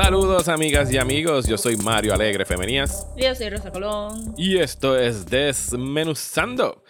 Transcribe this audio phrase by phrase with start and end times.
[0.00, 4.32] Saludos amigas y amigos, yo soy Mario Alegre Femenías Yo soy Rosa Colón.
[4.36, 6.84] y esto es Desmenuzando.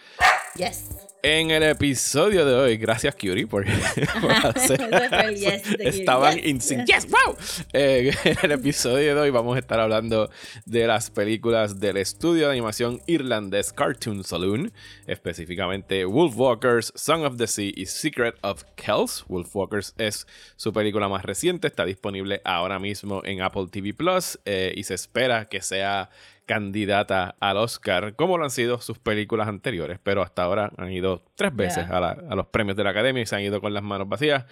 [0.55, 1.08] Yes.
[1.21, 3.65] En el episodio de hoy, gracias Curie por,
[4.43, 5.63] hacer- yes.
[5.77, 6.45] Estaban Yes.
[6.45, 6.85] in sync.
[6.85, 7.35] Yes, wow.
[7.73, 10.29] Eh, en el episodio de hoy vamos a estar hablando
[10.65, 14.71] de las películas del estudio de animación irlandés Cartoon Saloon,
[15.07, 19.25] específicamente Wolfwalkers, Song of the Sea y Secret of Kells.
[19.27, 20.25] Wolfwalkers es
[20.55, 24.93] su película más reciente, está disponible ahora mismo en Apple TV Plus eh, y se
[24.93, 26.09] espera que sea
[26.53, 31.23] candidata al Oscar, como lo han sido sus películas anteriores, pero hasta ahora han ido
[31.35, 31.97] tres veces Yeah.
[31.97, 34.09] a, la- a los premios de la Academia y se han ido con las manos
[34.09, 34.45] vacías.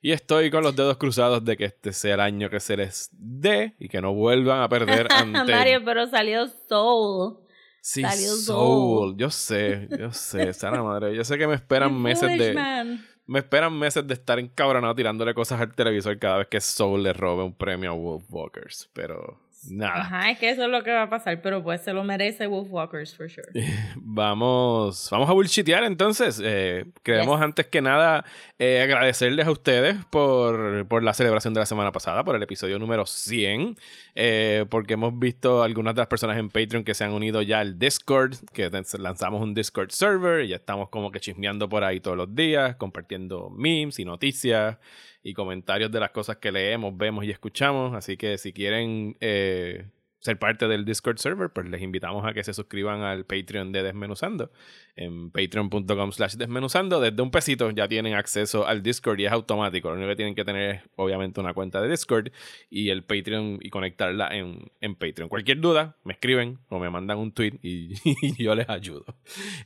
[0.00, 3.10] Y estoy con los dedos cruzados de que este sea el año que se les
[3.12, 7.36] dé y que no vuelvan a perder ante Mario, pero salió Soul.
[7.82, 9.16] sí, salió Soul.
[9.18, 11.14] Yo sé, yo sé, sana madre.
[11.16, 13.04] Yo sé que me esperan meses de man.
[13.26, 17.12] me esperan meses de estar encabronado tirándole cosas al televisor cada vez que Soul le
[17.12, 20.00] robe un premio a Wolfwalkers, pero nada.
[20.02, 22.46] Ajá, es que eso es lo que va a pasar, pero pues se lo merece
[22.46, 23.48] Wolfwalkers, for sure.
[23.96, 26.40] Vamos, vamos a bullshitear entonces.
[26.44, 27.44] Eh, queremos Yes.
[27.44, 28.24] antes que nada
[28.58, 32.78] eh, agradecerles a ustedes por, por la celebración de la semana pasada, por el episodio
[32.78, 33.76] número 100,
[34.14, 37.60] eh, porque hemos visto algunas de las personas en Patreon que se han unido ya
[37.60, 42.00] al Discord, que lanzamos un Discord server y ya estamos como que chismeando por ahí
[42.00, 44.76] todos los días, compartiendo memes y noticias
[45.22, 47.94] y comentarios de las cosas que leemos, vemos y escuchamos.
[47.94, 49.86] Así que si quieren eh,
[50.20, 53.82] ser parte del Discord server, pues les invitamos a que se suscriban al Patreon de
[53.82, 54.52] Desmenuzando.
[54.94, 59.88] En patreon.com slash desmenuzando, desde un pesito ya tienen acceso al Discord y es automático.
[59.88, 62.28] Lo único que tienen que tener es obviamente una cuenta de Discord
[62.68, 65.30] y el Patreon y conectarla en, en Patreon.
[65.30, 67.94] Cualquier duda, me escriben o me mandan un tweet y,
[68.42, 69.06] yo les ayudo.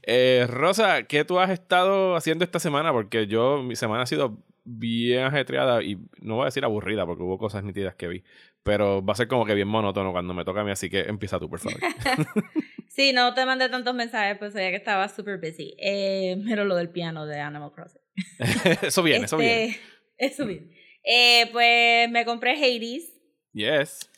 [0.05, 2.93] Eh, Rosa, ¿qué tú has estado haciendo esta semana?
[2.93, 7.23] Porque yo, mi semana ha sido bien ajetreada y no voy a decir aburrida porque
[7.23, 8.25] hubo cosas nítidas que vi,
[8.63, 11.01] pero va a ser como que bien monótono cuando me toca a mí, así que
[11.01, 11.81] empieza tú, por favor.
[12.95, 15.75] Sí, no te mandé tantos mensajes, pues sabía que estaba super busy.
[15.79, 18.01] Eh, pero lo del piano de Animal Crossing.
[18.83, 19.65] eso viene, eso viene.
[19.67, 19.81] Este,
[20.17, 20.71] Eso viene.
[21.03, 23.13] Eh, pues me compré Hades.
[23.53, 24.09] Yes.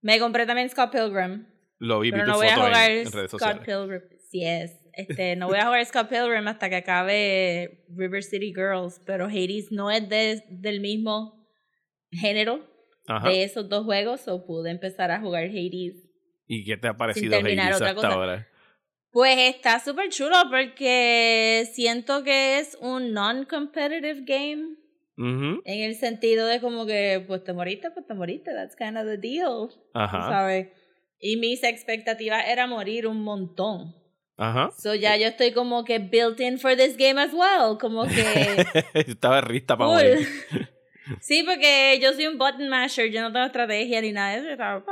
[0.00, 1.46] Me compré también Scott Pilgrim.
[1.78, 3.64] Lo vi, vi Pero tu no voy a jugar en, redes Scott sociales.
[3.64, 4.02] Pilgrim.
[4.28, 4.80] Sí es.
[4.96, 9.70] Este, no voy a jugar Scott Pilgrim hasta que acabe River City Girls, pero Hades
[9.70, 11.46] no es de, del mismo
[12.10, 12.64] género
[13.06, 13.28] Ajá.
[13.28, 16.10] de esos dos juegos, o pude empezar a jugar Hades.
[16.46, 18.08] ¿Y qué te ha parecido Hades hasta cosa.
[18.08, 18.48] ahora?
[19.10, 24.76] Pues está súper chulo porque siento que es un non-competitive game.
[25.16, 28.52] En el sentido de como que, pues te moriste, pues te moriste.
[28.52, 29.68] That's kind of the deal.
[29.94, 30.28] Ajá.
[30.28, 30.68] ¿Sabes?
[31.20, 33.94] Y mis expectativas era morir un montón.
[34.36, 34.70] Ajá.
[34.76, 37.78] So ya yo estoy como que built in for this game as well.
[37.78, 38.66] Como que.
[38.94, 40.28] Estaba rista para morir.
[41.20, 44.84] Sí, porque yo soy un button masher, yo no tengo estrategia ni nada de eso.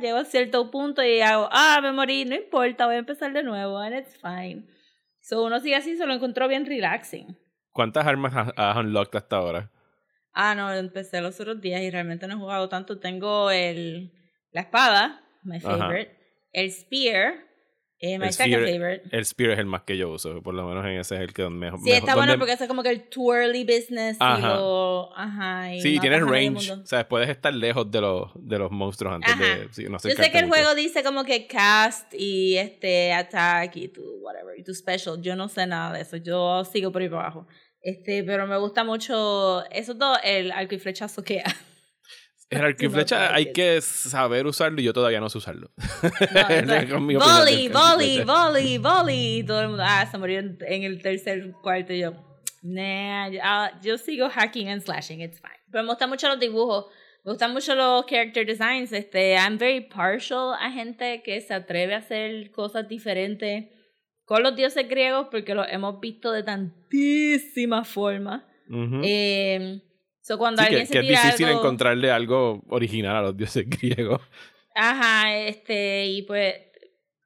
[0.00, 3.42] Llego a cierto punto y hago, ah, me morí, no importa, voy a empezar de
[3.42, 4.68] nuevo, and it's fine.
[5.20, 7.36] So uno sigue así, se lo encontró bien relaxing.
[7.72, 9.70] ¿Cuántas armas has, unlocked hasta ahora?
[10.32, 13.00] Ah, no, empecé los otros días y realmente no he jugado tanto.
[13.00, 14.12] Tengo el,
[14.52, 15.78] la espada, my Ajá.
[15.78, 16.16] favorite,
[16.52, 17.49] el spear,
[18.00, 19.02] eh, my El spear- favorite.
[19.16, 21.32] El Spear es el más que yo uso, por lo menos en ese es el
[21.34, 21.78] que mejor.
[21.84, 25.10] Sí, está mejor- bueno porque es como que el twirly business y lo...
[25.16, 25.74] Ajá.
[25.74, 26.72] y Sí, tienes range.
[26.72, 29.44] O sea, puedes estar lejos de los, de los monstruos antes Ajá.
[29.44, 29.68] de.
[29.72, 30.56] sí, no Yo sé que el mucho.
[30.58, 35.20] juego dice como que cast y este attack y tu whatever y tu special.
[35.20, 36.16] Yo no sé nada de eso.
[36.16, 37.46] Yo sigo por ahí para abajo.
[37.82, 41.42] Este, pero me gusta mucho esos dos, el arco y flechazo que
[42.50, 45.70] El arco flecha hay que- saber usarlo y yo todavía no sé usarlo.
[47.18, 49.44] Volley, volley, volley, volley.
[49.44, 51.92] Todo el mundo, ah, se murió en, en el tercer cuarto.
[51.92, 52.12] Y yo,
[52.62, 55.52] nah, yo, ah, yo sigo hacking and slashing, it's fine.
[55.70, 56.86] Pero me gustan mucho los dibujos.
[57.24, 58.92] Me gustan mucho los character designs.
[58.92, 63.66] Este, I'm very partial a gente que se atreve a hacer cosas diferentes
[64.24, 68.42] con los dioses griegos porque los hemos visto de tantísimas formas.
[68.68, 69.00] Ujú.
[69.04, 69.82] Eh,
[70.20, 73.36] so cuando Sí, que, alguien se que es difícil algo, encontrarle algo original a los
[73.36, 74.20] dioses griegos.
[74.74, 76.54] Ajá, este, y pues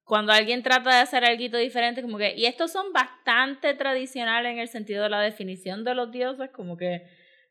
[0.05, 4.59] cuando alguien trata de hacer algo diferente, como que, y estos son bastante tradicionales en
[4.59, 7.07] el sentido de la definición de los dioses, como que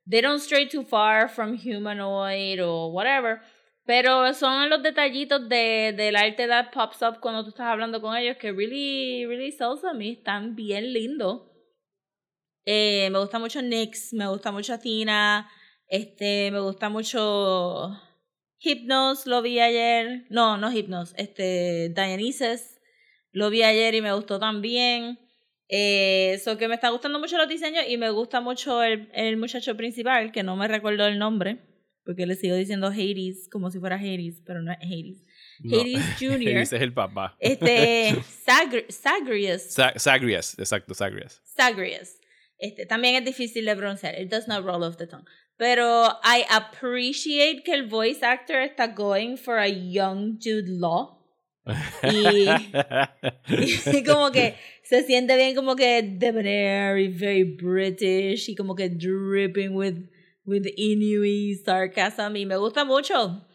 [0.09, 3.39] they don't stray too far from humanoid o whatever,
[3.85, 8.15] Pero son los detallitos de, del arte that pops up cuando tú estás hablando con
[8.15, 10.11] ellos que really, really sells a mí.
[10.11, 11.41] Están bien lindos.
[12.65, 15.49] Eh, me gusta mucho Nyx, me gusta mucho Athena,
[15.87, 17.89] este, me gusta mucho
[18.59, 20.25] Hypnos, lo vi ayer.
[20.29, 22.79] No, no Hypnos, este, Dionysus,
[23.31, 25.19] lo vi ayer y me gustó también.
[25.69, 29.37] Eh, so que me está gustando mucho los diseños y me gusta mucho el, el
[29.37, 31.57] muchacho principal, que no me recuerdo el nombre,
[32.05, 35.23] porque le sigo diciendo Hades como si fuera Hades, pero no es Hades.
[35.61, 35.79] No.
[35.79, 36.49] Hades Jr.
[36.57, 37.35] Hades es el papá.
[37.39, 39.61] Este, Sagri Sagrius.
[39.63, 41.41] Sa- Sagrias, exacto, Sagrias.
[41.43, 42.17] Sagrius.
[42.63, 44.19] Este, también es difícil de pronunciar.
[44.19, 45.25] It does not roll off the tongue.
[45.57, 51.19] Pero I appreciate que el voice actor está going for a young Jude Law.
[52.03, 52.49] Y,
[53.49, 58.89] y como que se siente bien como que debonair y very British y como que
[58.89, 59.95] dripping with,
[60.45, 63.45] with Inuit sarcasm y me gusta mucho.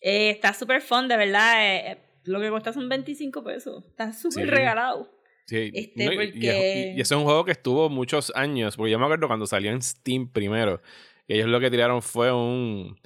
[0.00, 1.54] Eh, está súper fun, de verdad.
[1.92, 3.84] eh, lo que cuesta son 25 pesos.
[3.90, 4.50] Está súper Sí.
[4.50, 5.10] regalado.
[5.46, 8.32] Sí, Este, no, y- y, porque- y- y ese es un juego que estuvo muchos
[8.34, 10.80] años, porque yo me acuerdo cuando salió en Steam primero,
[11.28, 12.98] y ellos lo que tiraron fue un,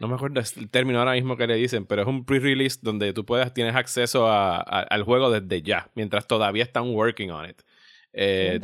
[0.00, 3.12] no me acuerdo el término ahora mismo que le dicen, pero es un pre-release donde
[3.12, 7.48] tú puedes, tienes acceso a- a- al juego desde ya, mientras todavía están working on
[7.50, 7.62] it.
[8.12, 8.58] Eh,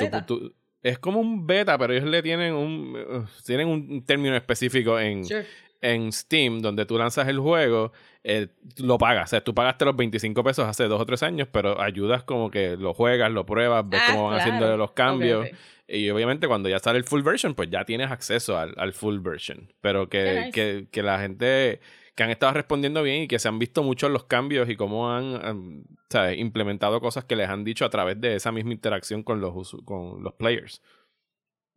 [0.83, 5.25] es como un beta, pero ellos le tienen un, uh, tienen un término específico en,
[5.25, 5.45] Sure.
[5.81, 7.93] En Steam, donde tú lanzas el juego,
[8.23, 8.49] eh,
[8.79, 9.25] lo pagas.
[9.25, 12.51] O sea, tú pagaste los 25 pesos hace dos o tres años, pero ayudas como
[12.51, 14.53] que lo juegas, lo pruebas, ves Ah, cómo van claro.
[14.57, 15.49] haciendo los cambios.
[15.89, 19.19] Y obviamente cuando ya sale el full version, pues ya tienes acceso al, al full
[19.21, 19.73] version.
[19.81, 20.53] Pero que, nice.
[20.53, 21.81] que, que la gente
[22.15, 25.11] que han estado respondiendo bien y que se han visto muchos los cambios y cómo
[25.11, 26.39] han ¿sabes?
[26.39, 30.23] implementado cosas que les han dicho a través de esa misma interacción con los, con
[30.23, 30.83] los players.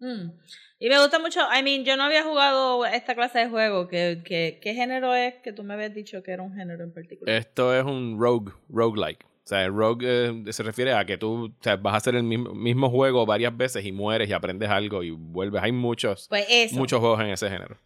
[0.03, 0.31] Mm.
[0.79, 3.87] Y me gusta mucho, I mean, yo no había jugado esta clase de juego.
[3.87, 6.93] ¿Qué, qué, qué género es que tú me habías dicho que era un género en
[6.93, 7.33] particular?
[7.33, 9.23] Esto es un rogue, roguelike.
[9.23, 12.15] O sea, el rogue eh, se refiere a que tú o sea, vas a hacer
[12.15, 15.63] el mismo, mismo juego varias veces y mueres y aprendes algo y vuelves.
[15.63, 17.77] Hay muchos, pues muchos juegos en ese género.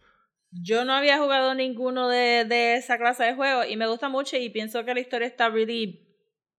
[0.50, 4.36] Yo no había jugado ninguno de, de esa clase de juego y me gusta mucho
[4.36, 6.04] y pienso que la historia está really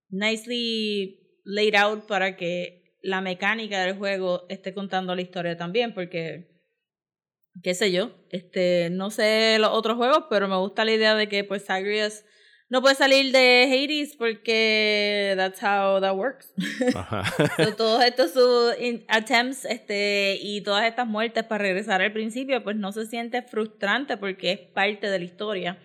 [0.08, 6.50] nicely laid out para que la mecánica del juego esté contando la historia también porque
[7.62, 11.28] qué sé yo, este no sé los otros juegos, pero me gusta la idea de
[11.28, 12.24] que pues Zagreus
[12.70, 16.54] no puede salir de Hades porque that's how that works.
[16.94, 17.24] Ajá.
[17.56, 18.74] So, todos estos sus
[19.08, 24.16] attempts este, y todas estas muertes para regresar al principio, pues no se siente frustrante
[24.16, 25.78] porque es parte de la historia.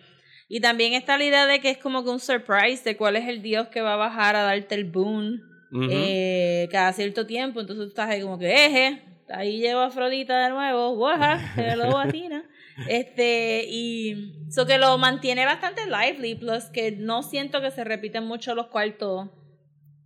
[0.48, 3.26] Y también está la idea de que es como que un surprise de cuál es
[3.26, 5.88] el dios que va a bajar a darte el boon Ujú.
[5.90, 7.60] eh, cada cierto tiempo.
[7.60, 11.96] Entonces tú estás ahí como que, eje, ahí llevo a Afrodita de nuevo, guaja, hello
[11.98, 12.44] Athena.
[12.88, 18.24] Este, y eso que lo mantiene bastante lively, plus que no siento que se repiten
[18.24, 19.30] mucho los cuartos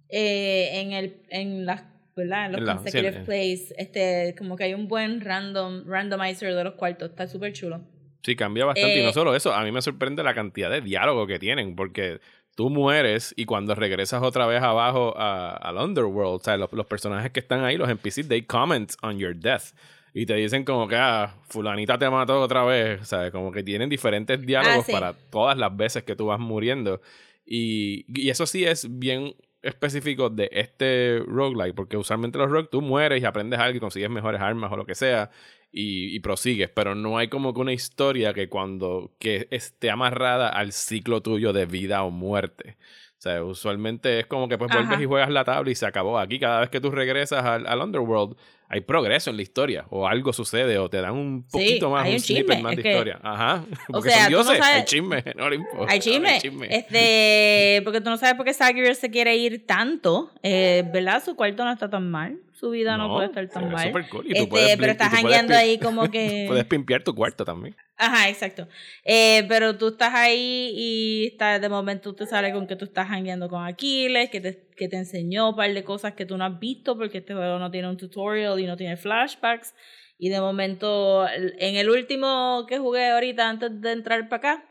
[0.08, 1.82] eh, en el, en las,
[2.16, 2.46] ¿verdad?
[2.46, 3.74] En los En la- consecutive sí, plays.
[3.76, 7.82] Este, como que hay un buen random, randomizer de los cuartos, está súper chulo.
[8.22, 8.96] Sí, cambia bastante.
[8.96, 11.74] y Eh, no solo eso, a mí me sorprende la cantidad de diálogo que tienen,
[11.74, 12.20] porque
[12.55, 16.87] tú mueres y cuando regresas otra vez abajo a- al Underworld, o sea, los, los
[16.87, 19.73] personajes que están ahí, los NPCs, they comment on your death.
[20.12, 23.31] Y te dicen como que, ah, fulanita te mató otra vez, ¿sabes?
[23.31, 24.93] Como que tienen diferentes diálogos Ah, sí.
[24.93, 27.00] para todas las veces que tú vas muriendo.
[27.47, 32.81] Y, y eso sí es bien específico de este roguelike, porque usualmente los rogues tú
[32.82, 35.31] mueres y aprendes algo y consigues mejores armas o lo que sea
[35.72, 40.48] y, y prosigues, pero no hay como que una historia que cuando que esté amarrada
[40.48, 42.77] al ciclo tuyo de vida o muerte.
[43.19, 45.03] O sea, usualmente es como que pues vuelves Ajá.
[45.03, 46.19] y juegas la tabla y se acabó.
[46.19, 48.34] Aquí cada vez que tú regresas al, al Underworld
[48.67, 52.05] hay progreso en la historia o algo sucede o te dan un Sí, poquito más,
[52.05, 53.20] hay un, un snippet chisme, más de es que- historia.
[53.22, 53.65] Ajá.
[53.89, 55.93] Porque sea, son tú no dioses, hay sabes- chisme, no le importa.
[55.93, 56.39] Hay chisme.
[56.70, 60.31] Este, porque tú no sabes por qué Zagreus se quiere ir tanto.
[60.43, 61.22] Eh, ¿Verdad?
[61.22, 62.39] Su cuarto no está tan mal.
[62.60, 63.86] Su vida no, puede estar tan es mal.
[63.88, 64.26] súper cool.
[64.26, 66.44] Y tú Este, puedes pero estás jangueando ahí como que.
[66.48, 67.74] Puedes pimpear tu cuarto también.
[67.96, 68.69] Ajá, exacto.
[69.02, 73.08] Eh, pero tú estás ahí y está, de momento te sale con que tú estás
[73.08, 76.44] jangueando con Aquiles, que te, que te enseñó un par de cosas que tú no
[76.44, 79.74] has visto porque este juego no tiene un tutorial y no tiene flashbacks.
[80.19, 84.64] Y de momento, en el último que jugué ahorita antes de entrar para acá,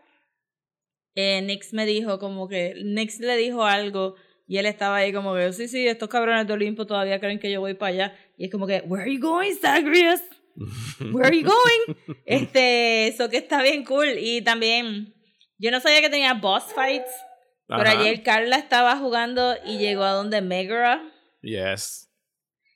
[1.16, 4.14] eh, Nix me dijo como que, Nix le dijo algo
[4.50, 7.52] y él estaba ahí como que, sí, sí, estos cabrones de Olimpo todavía creen que
[7.52, 8.16] yo voy para allá.
[8.36, 10.22] Y es como que, where are you going, Zagreus?
[11.14, 12.18] Where are you going?
[12.26, 14.18] Este, eso que está bien cool.
[14.18, 15.14] Y también,
[15.60, 17.12] yo no sabía que tenía boss fights,
[17.68, 18.00] pero Ajá.
[18.00, 21.04] ayer Carla estaba jugando y llegó a donde Megara.
[21.44, 22.10] Yes.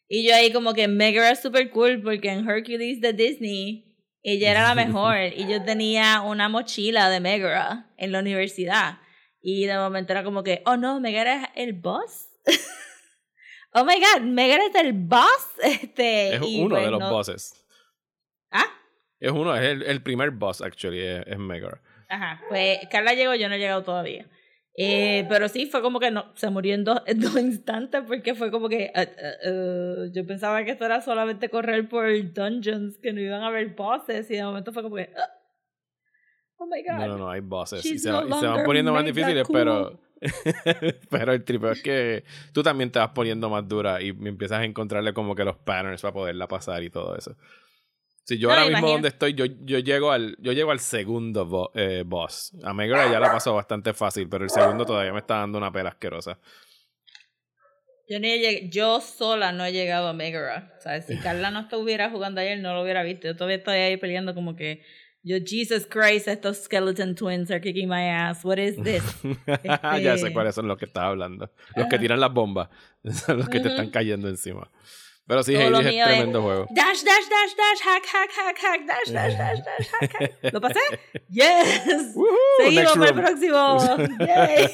[0.08, 4.52] Y yo ahí como que Megara es super cool porque en Hercules de Disney, Ella
[4.52, 9.00] era la mejor y yo tenía una mochila de Megara en la universidad.
[9.46, 12.30] Y de momento era como que, oh no, Megara es el boss.
[13.74, 15.50] oh my god, Megara es el boss.
[15.64, 17.66] Este, Es y uno pues de los no- bosses.
[18.52, 18.66] Ah,
[19.20, 21.82] Es uno, es el, el primer boss, actually, es, es Megara.
[22.08, 24.30] Ajá, pues Carla llegó, yo no he llegado todavía.
[24.76, 28.34] Eh, pero sí, fue como que no, se murió en dos, en dos instantes porque
[28.36, 32.98] fue como que eh, eh, eh, yo pensaba que esto era solamente correr por dungeons,
[32.98, 35.12] que no iban a haber bosses y de momento fue como que...
[36.64, 37.00] oh my god.
[37.00, 37.86] No, no, no, hay bosses.
[37.86, 39.54] Y se, no va- y se van poniendo más difíciles, cool.
[39.58, 40.00] pero.
[41.10, 44.64] pero el tripeo es que tú también te vas poniendo más dura y empiezas a
[44.64, 47.36] encontrarle como que los patterns para poderla pasar y todo eso.
[48.26, 48.94] Si yo No, ahora mismo imagino.
[48.94, 52.54] donde estoy, yo, yo llego al yo llego al segundo bo- eh, boss.
[52.64, 55.74] A Megara ya la pasó bastante fácil, pero el segundo todavía me está dando una
[55.74, 56.40] pela asquerosa.
[58.08, 60.74] Yo, ni he yo sola no he llegado a Megara.
[60.78, 63.28] O sea, si Carla no estuviera jugando ayer, no lo hubiera visto.
[63.28, 64.84] Yo todavía estoy ahí peleando como que
[65.24, 68.44] yo, Jesus Christ, estos skeleton twins are kicking my ass.
[68.44, 69.04] What is this?
[69.64, 71.50] ya sé Este- cuáles son los que estás hablando.
[71.76, 72.70] Los que tiran las bombas.
[73.26, 74.70] Son los que te están cayendo encima.
[75.26, 76.68] Pero sí, Hades es mío es- tremendo juego.
[76.72, 80.54] Dash, dash, dash, dash, hack, hack, hack, hack, dash, dash, dash, dash, hack, hack.
[80.54, 80.80] ¿Lo pasé?
[81.30, 82.14] Yes.
[82.64, 84.18] Seguimos para el próximo.
[84.26, 84.68] Yay.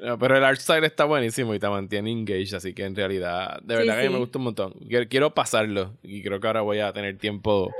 [0.00, 3.60] No, pero el art style está buenísimo y te mantiene engaged, así que en realidad,
[3.62, 4.12] de Sí, verdad que sí.
[4.12, 4.74] me gusta un montón.
[5.08, 7.70] Quiero pasarlo y creo que ahora voy a tener tiempo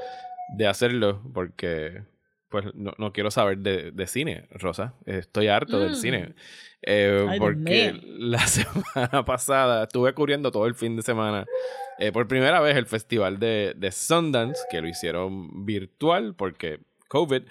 [0.57, 2.02] de hacerlo porque
[2.49, 4.95] pues no, no quiero saber de, de cine, Rosa.
[5.05, 5.97] Estoy harto del Mm.
[5.97, 6.35] cine.
[6.83, 11.45] Eh, Ay, porque la semana pasada estuve cubriendo todo el fin de semana
[11.99, 17.43] eh, por primera vez el festival de, de Sundance, que lo hicieron virtual porque COVID.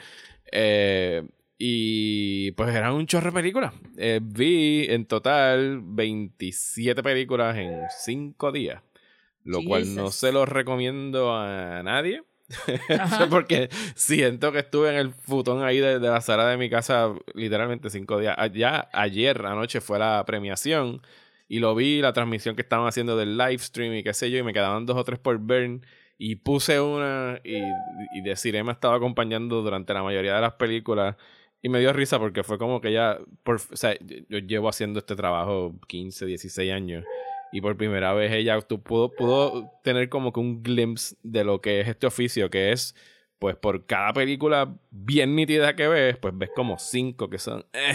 [0.51, 1.27] Eh,
[1.59, 3.73] y pues eran un chorro de películas.
[4.21, 8.81] Vi en total 27 películas en 5 días.
[9.43, 12.23] Lo cual no se lo recomiendo a nadie.
[13.29, 17.13] Porque siento que estuve en el futón ahí de, de la sala de mi casa
[17.33, 18.35] literalmente cinco días.
[18.53, 21.01] Ya ayer anoche fue la premiación
[21.47, 24.37] y lo vi, la transmisión que estaban haciendo del live stream y qué sé yo,
[24.37, 25.81] y me quedaban dos o tres por ver.
[26.17, 27.57] Y puse una y,
[28.15, 31.15] y de me estaba acompañando durante la mayoría de las películas.
[31.61, 34.69] Y me dio risa porque fue como que ya, por, o sea, yo, yo llevo
[34.69, 37.05] haciendo este trabajo 15, 16 años.
[37.51, 41.79] Y por primera vez ella pudo, pudo tener como que un glimpse de lo que
[41.81, 42.95] es este oficio, que es,
[43.39, 47.63] pues por cada película bien nítida que ves, pues ves como cinco que son...
[47.73, 47.93] eh.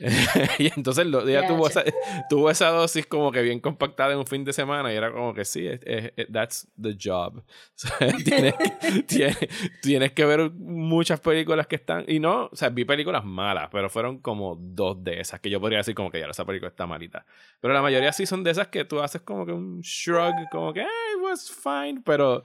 [0.58, 1.84] Y entonces lo, ella tuvo esa,
[2.28, 5.32] tuvo esa dosis como que bien compactada en un fin de semana y era como
[5.32, 7.42] que sí, es- es- es- that's the job.
[8.24, 8.54] Tienes,
[9.06, 9.38] tienes,
[9.80, 12.04] tienes que ver muchas películas que están...
[12.08, 15.60] Y no, o sea, vi películas malas, pero fueron como dos de esas que yo
[15.60, 17.24] podría decir como que ya esa película está malita.
[17.60, 20.72] Pero la mayoría sí son de esas que tú haces como que un shrug, como
[20.72, 20.86] que, "Ah,
[21.16, 22.42] it was fine, pero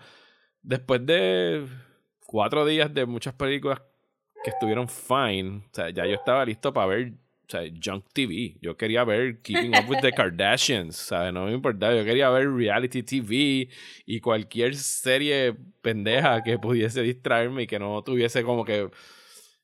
[0.62, 1.66] después de
[2.34, 3.80] cuatro días de muchas películas
[4.44, 7.14] que estuvieron fine, o sea, ya yo estaba listo para ver,
[7.48, 8.58] o sea, Junk TV.
[8.60, 11.32] Yo quería ver Keeping Up with the Kardashians, ¿sabes?
[11.32, 11.94] No me importaba.
[11.94, 13.70] Yo quería ver reality TV
[14.08, 18.90] y cualquier serie pendeja que pudiese distraerme y que no tuviese como que...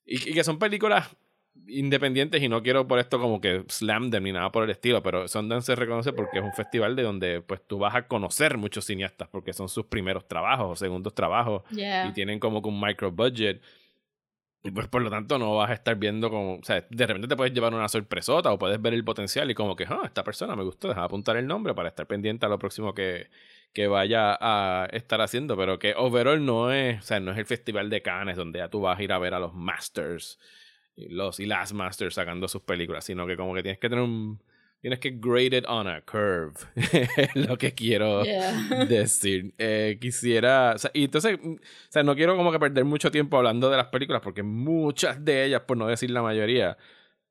[0.05, 1.09] Y, y que son películas
[1.67, 5.03] independientes y no quiero por esto como que slam them ni nada por el estilo,
[5.03, 8.57] pero Sundance se reconoce porque es un festival de donde pues tú vas a conocer
[8.57, 12.07] muchos cineastas porque son sus primeros trabajos o segundos trabajos Yeah.
[12.07, 13.61] y tienen como que un micro budget.
[14.61, 17.29] Y pues por lo tanto no vas a estar viendo como, o sea, de repente
[17.29, 20.21] te puedes llevar una sorpresota o puedes ver el potencial y como que, ah, esta
[20.23, 23.29] persona me gustó, deja apuntar el nombre para estar pendiente a lo próximo que,
[23.71, 27.45] que vaya a estar haciendo, pero que overall no es, o sea, no es el
[27.45, 30.37] festival de Cannes donde ya tú vas a ir a ver a los masters,
[31.09, 34.41] los y las masters sacando sus películas, sino que como que tienes que tener un,
[34.81, 38.85] tienes que grade it on a curve, es lo que quiero Yeah.
[38.89, 39.53] decir.
[39.57, 40.73] Eh, quisiera.
[40.75, 41.57] O sea, y entonces, mm, o
[41.89, 45.45] sea, no quiero como que perder mucho tiempo hablando de las películas, porque muchas de
[45.45, 46.77] ellas, por no decir la mayoría,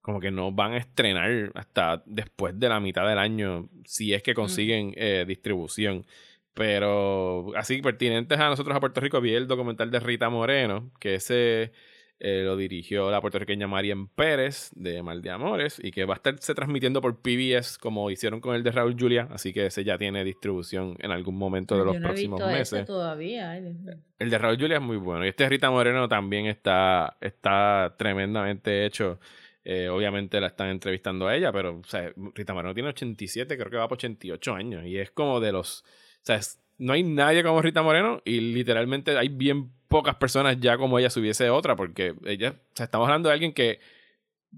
[0.01, 4.23] como que no van a estrenar hasta después de la mitad del año, si es
[4.23, 6.07] que consiguen eh, distribución.
[6.55, 11.15] Pero así pertinentes a nosotros a Puerto Rico, vi el documental de Rita Moreno, que
[11.17, 11.73] ese
[12.21, 16.17] eh, lo dirigió la puertorriqueña Marian Pérez de Mal de Amores y que va a
[16.17, 19.97] estarse transmitiendo por PBS como hicieron con el de Raúl Julia, así que ese ya
[19.99, 22.87] tiene distribución en algún momento de los Yo no he próximos visto meses.
[22.87, 23.57] todavía.
[23.57, 25.25] El de Raúl Julia es muy bueno.
[25.25, 29.21] Y este Rita Moreno también está, está tremendamente hecho.
[29.65, 33.71] Eh, obviamente la están entrevistando a ella, pero o sea, Rita Moreno tiene 87, creo
[33.71, 34.85] que va por 88 años.
[34.87, 35.83] Y es como de los.
[35.83, 35.85] O
[36.23, 40.77] sea, es- no hay nadie como Rita Moreno y literalmente hay bien pocas personas ya
[40.79, 42.51] como ella si hubiese otra, porque ella.
[42.51, 43.81] O sea, estamos hablando de alguien que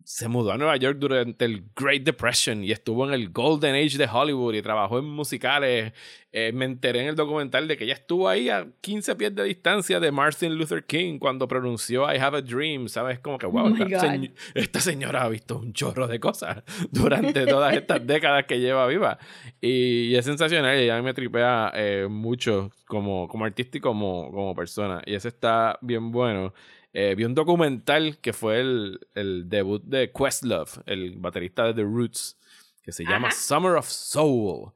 [0.04, 3.98] se mudó a Nueva York durante el Great Depression y estuvo en el Golden Age
[3.98, 5.92] de Hollywood y trabajó en musicales.
[6.32, 9.42] Eh, me enteré en el documental de que ella estuvo ahí a 15 pies de
[9.44, 12.88] distancia de Martin Luther King cuando pronunció I Have a Dream.
[12.88, 13.18] ¿Sabes?
[13.18, 17.46] Como que, wow, Oh esta, señ- esta señora ha visto un chorro de cosas durante
[17.46, 19.18] todas estas décadas que lleva viva.
[19.60, 24.54] Y, es sensacional y a me tripea eh, mucho como, como artista y como, como
[24.54, 25.02] persona.
[25.04, 26.54] Y ese está bien bueno.
[26.92, 31.82] Eh, vi un documental que fue el, el debut de Questlove, el baterista de The
[31.82, 32.36] Roots,
[32.82, 33.30] que se llama.
[33.30, 34.72] Summer of Soul,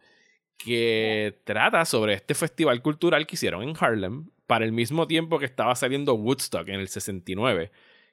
[0.57, 5.47] que trata sobre este festival cultural que hicieron en Harlem para el mismo tiempo que
[5.47, 7.73] estaba saliendo Woodstock en el 69,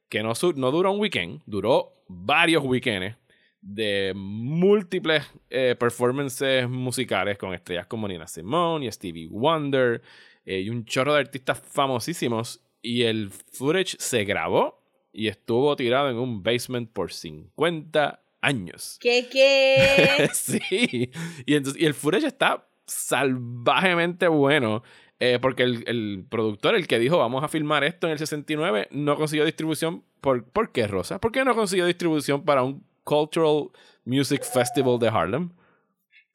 [0.09, 3.15] que no, no duró un weekend, duró varios weekends
[3.61, 10.01] de múltiples eh, performances musicales con estrellas como Nina Simone y Stevie Wonder
[10.45, 14.81] eh, y un chorro de artistas famosísimos y el footage se grabó
[15.13, 18.97] y estuvo tirado en un basement por 50 años.
[19.01, 20.29] ¿Qué, qué?
[20.33, 21.11] sí.
[21.45, 24.83] Y, entonces, y el footage está salvajemente bueno.
[25.19, 28.87] eh, porque el, el productor, el que dijo vamos a filmar esto en el 69,
[28.91, 30.03] no consiguió distribución.
[30.19, 31.19] ¿Por, ¿por qué, Rosa?
[31.19, 33.69] ¿Por qué no consiguió distribución para un Cultural
[34.05, 35.51] Music Festival de Harlem?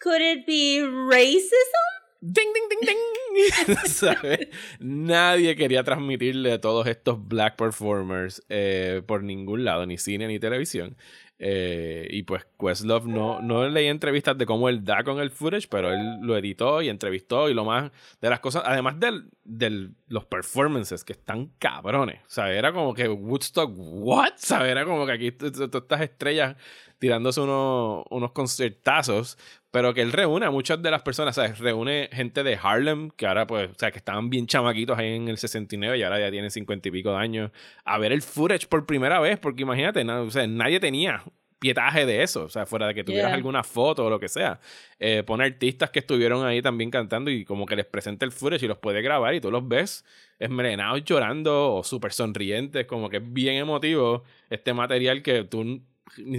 [0.00, 1.95] Could it be racism?
[2.28, 3.76] ¡Ding, ding, ding, ding!
[3.86, 4.48] ¿Sabes?
[4.80, 10.96] Nadie quería transmitirle todos estos black performers eh, por ningún lado, ni cine ni televisión.
[11.38, 15.68] Eh, y pues Questlove no, no leí entrevistas de cómo él da con el footage,
[15.68, 20.24] pero él lo editó y entrevistó y lo más de las cosas, además de los
[20.24, 22.22] performances que están cabrones.
[22.22, 24.32] O sea, era como que Woodstock, ¿what?
[24.36, 24.72] ¿Sabes?
[24.72, 26.56] Era como que aquí todas estas estrellas
[26.98, 29.38] tirándose unos, unos concertazos,
[29.70, 31.58] pero que él reúne a muchas de las personas, ¿sabes?
[31.58, 35.28] Reúne gente de Harlem, que ahora pues, o sea, que estaban bien chamaquitos ahí en
[35.28, 37.50] el 69 y ahora ya tienen 50 y pico de años,
[37.84, 41.22] a ver el footage por primera vez, porque imagínate, na- o sea, nadie tenía
[41.58, 43.34] pietaje de eso, o sea, fuera de que tuvieras Yeah.
[43.36, 44.60] alguna foto o lo que sea.
[44.98, 48.64] Eh, pone artistas que estuvieron ahí también cantando y como que les presenta el footage
[48.64, 50.04] y los puede grabar y tú los ves
[50.38, 55.80] esmelenados llorando o súper sonrientes, como que es bien emotivo este material que tú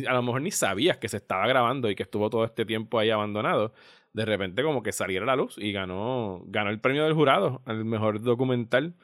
[0.07, 2.99] a lo mejor ni sabías que se estaba grabando y que estuvo todo este tiempo
[2.99, 3.73] ahí abandonado.
[4.13, 7.61] De repente como que saliera a la luz y ganó, ganó el premio del jurado
[7.65, 8.95] al mejor documental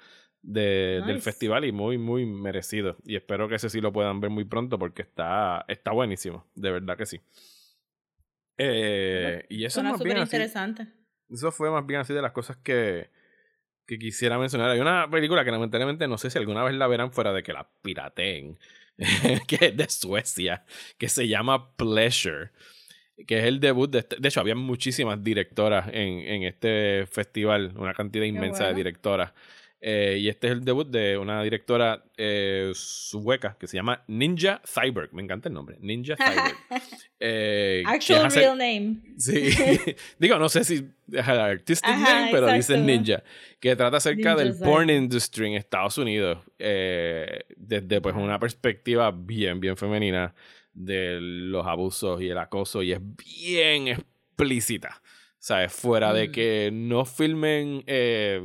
[0.42, 2.98] de- del festival y muy, muy merecido.
[3.06, 6.72] Y espero que ese sí lo puedan ver muy pronto porque está, está buenísimo, de
[6.72, 7.20] verdad que sí.
[8.58, 10.88] Eh, y eso es súper interesante.
[11.30, 13.10] eso fue más bien así de las cosas que,
[13.88, 14.70] que quisiera mencionar.
[14.70, 17.54] Hay una película que lamentablemente no sé si alguna vez la verán fuera de que
[17.54, 18.58] la pirateen,
[19.48, 20.66] que es de Suecia,
[20.98, 22.52] que se llama Pleasure,
[23.28, 27.74] que es el debut de este- De hecho, había muchísimas directoras en, en este festival,
[27.78, 29.34] una cantidad inmensa de directoras.
[29.86, 34.62] Eh, y este es el debut de una directora eh, sueca que se llama Ninja
[34.66, 35.12] Cyborg.
[35.14, 36.56] Me encanta el nombre, Ninja Cyborg.
[37.26, 38.98] Eh, Actual hace- real name.
[39.18, 39.50] Sí,
[40.20, 40.74] digo, no sé si
[41.10, 42.84] es el artistic Ajá, name, pero exacto.
[42.84, 43.24] ninja,
[43.62, 49.12] que trata acerca Ninja del porn industry en Estados Unidos, eh, desde pues una perspectiva
[49.12, 50.34] bien, bien femenina
[50.74, 55.02] de los abusos y el acoso, y es bien explícita,
[55.40, 55.72] ¿sabes?
[55.72, 56.32] Fuera de Mm.
[56.34, 58.42] que no filmen eh,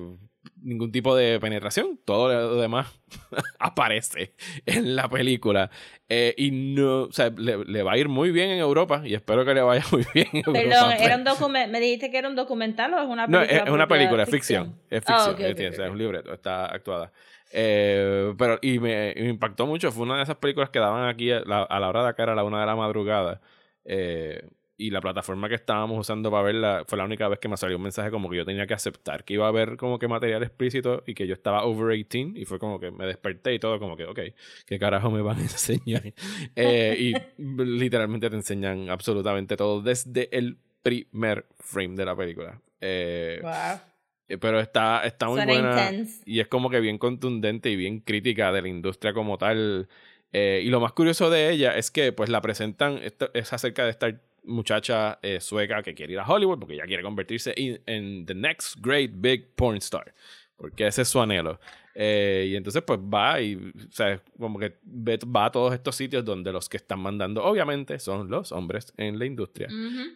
[0.62, 3.00] ningún tipo de penetración, todo lo demás
[3.58, 4.34] aparece
[4.66, 5.70] en la película.
[6.08, 9.14] Eh, y no, o sea, le, le va a ir muy bien en Europa y
[9.14, 10.58] espero que le vaya muy bien en Europa.
[10.60, 10.92] Perdón.
[10.98, 13.60] ¿era un ¿me dijiste que era un documental o es una No, película?
[13.62, 14.80] es, es una película, es ficción.
[14.90, 17.12] Es Ah, ficción, ok, es, un libreto, está actuada.
[17.52, 19.90] Eh, pero, y me, y me impactó mucho.
[19.90, 22.24] Fue una de esas películas que daban aquí a la, a la hora de acá,
[22.24, 23.40] a la una de la madrugada.
[23.84, 24.42] Eh,
[24.80, 27.76] y la plataforma que estábamos usando para verla fue la única vez que me salió
[27.76, 30.42] un mensaje como que yo tenía que aceptar que iba a haber como que material
[30.44, 33.78] explícito y que yo estaba over 18 y fue como que me desperté y todo
[33.80, 34.20] como que, ok,
[34.66, 36.14] ¿qué carajo me van a enseñar?
[36.54, 37.14] Eh, y
[37.62, 42.60] literalmente te enseñan absolutamente todo desde el primer frame de la película.
[42.80, 43.52] Eh, Wow.
[44.28, 45.90] eh, Pero está, está muy Suena buena.
[45.90, 46.22] intense.
[46.24, 49.88] Y es como que bien contundente y bien crítica de la industria como tal.
[50.32, 53.84] Eh, y lo más curioso de ella es que pues la presentan, esto es acerca
[53.84, 58.26] de esta muchacha eh, sueca que quiere ir a Hollywood porque ella quiere convertirse en
[58.26, 60.14] the next great big porn star.
[60.56, 61.60] Porque ese es su anhelo.
[62.00, 66.24] Eh, y entonces pues va y, o sea, como que va a todos estos sitios
[66.24, 69.68] donde los que están mandando obviamente son los hombres en la industria.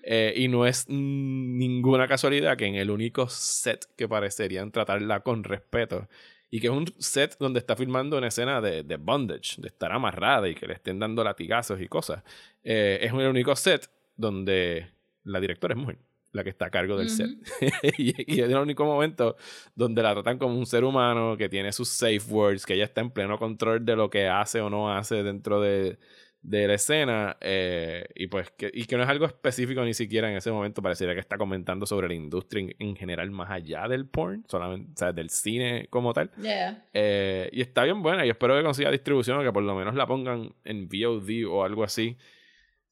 [0.04, 5.42] Eh, y no es ninguna casualidad que en el único set que parecerían tratarla con
[5.42, 6.08] respeto
[6.52, 9.90] y que es un set donde está filmando una escena de, de bondage, de estar
[9.90, 12.22] amarrada y que le estén dando latigazos y cosas,
[12.62, 14.90] eh, es el único set donde
[15.24, 15.98] la directora es mujer,
[16.32, 17.30] la que está a cargo del set.
[17.98, 19.36] y, y es el único momento
[19.74, 23.00] donde la tratan como un ser humano que tiene sus safe words, que ella está
[23.00, 25.98] en pleno control de lo que hace o no hace dentro de,
[26.42, 30.28] de la escena eh, y pues que, y que no es algo específico ni siquiera
[30.28, 33.86] en ese momento pareciera que está comentando sobre la industria en, en general más allá
[33.86, 36.84] del porn solamente o sea del cine como tal Yeah.
[36.92, 39.94] Eh, y está bien buena y espero que consiga distribución o que por lo menos
[39.94, 42.16] la pongan en VOD o algo así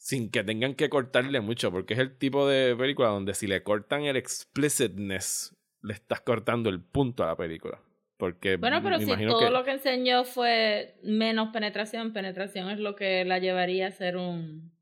[0.02, 3.62] sin que tengan que cortarle mucho porque es el tipo de película donde si le
[3.62, 7.80] cortan el explicitness le estás cortando el punto a la película
[8.16, 12.78] porque Bueno, pero me si todo que- lo que enseñó fue menos penetración, penetración es
[12.78, 14.72] lo que la llevaría a ser un.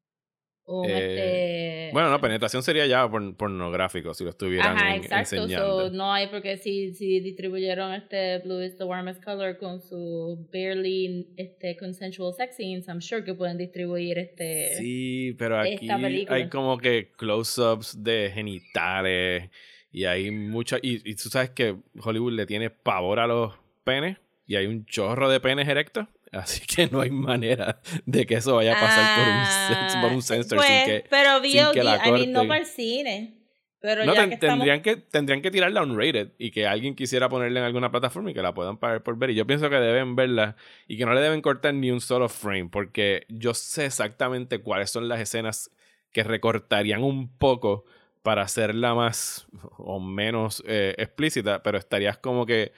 [0.69, 5.03] Un Eh, este, Bueno, no, penetración sería ya porn- pornográfico si lo estuvieran Ajá, en-
[5.03, 5.37] exacto.
[5.37, 5.89] enseñando.
[5.89, 10.47] So, no hay porque si, si distribuyeron este Blue is the warmest color con su
[10.53, 14.75] barely este, consensual sex scenes, I'm sure que pueden distribuir este.
[14.77, 15.89] Sí, pero aquí
[16.29, 19.51] hay como que close-ups de genitales
[19.91, 20.77] y hay mucha...
[20.83, 23.55] Y, y tú sabes que Hollywood le tiene pavor a los
[23.85, 26.07] penes y hay un chorro de penes erectos.
[26.33, 30.13] Así que no hay manera de que eso vaya a pasar por un, Ah, por
[30.13, 31.05] un sensor pues, sin que...
[31.09, 32.49] pero sin VOD, que la I mean, no corten.
[32.49, 33.35] para el cine.
[33.81, 36.97] Pero No, ya ten- que estamos tendrían, que, tendrían que tirarla unrated y que alguien
[36.97, 39.31] quisiera ponerla en alguna plataforma y que la puedan pagar por ver.
[39.31, 40.57] Y yo pienso que deben verla
[40.89, 44.91] y que no le deben cortar ni un solo frame porque yo sé exactamente cuáles
[44.91, 45.71] son las escenas
[46.11, 47.85] que recortarían un poco
[48.23, 52.73] para hacerla más o menos eh, explícita, pero estarías como que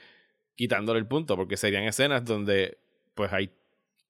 [0.55, 2.77] quitándole el punto porque serían escenas donde
[3.15, 3.51] pues hay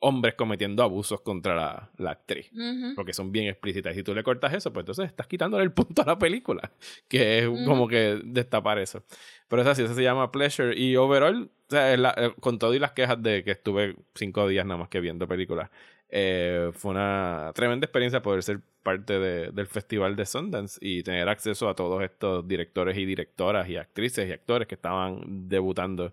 [0.03, 2.49] hombres cometiendo abusos contra la, la actriz
[2.95, 3.93] porque son bien explícitas.
[3.93, 6.71] Y si tú le cortas eso, pues entonces estás quitándole el punto a la película,
[7.07, 9.03] que es como que destapar eso.
[9.47, 10.75] Pero es así, eso se llama Pleasure.
[10.75, 14.47] Y overall, o sea, la- eh, con todo y las quejas de que estuve cinco
[14.47, 15.69] días nada más que viendo películas,
[16.09, 21.29] eh, fue una tremenda experiencia poder ser parte de- del festival de Sundance y tener
[21.29, 26.11] acceso a todos estos directores y directoras y actrices y actores que estaban debutando.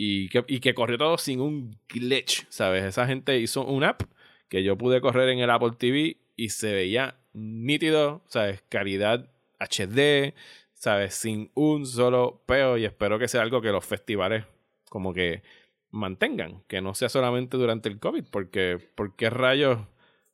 [0.00, 2.84] Y que, y que corrió todo sin un glitch, ¿sabes?
[2.84, 4.02] Esa gente hizo un app
[4.48, 8.62] que yo pude correr en el Apple TV y se veía nítido, ¿sabes?
[8.68, 10.34] Calidad HD,
[10.72, 11.14] ¿sabes?
[11.14, 14.44] Sin un solo peo y espero que sea algo que los festivales
[14.88, 15.42] como que
[15.90, 19.80] mantengan, que no sea solamente durante el COVID, porque ¿por qué rayos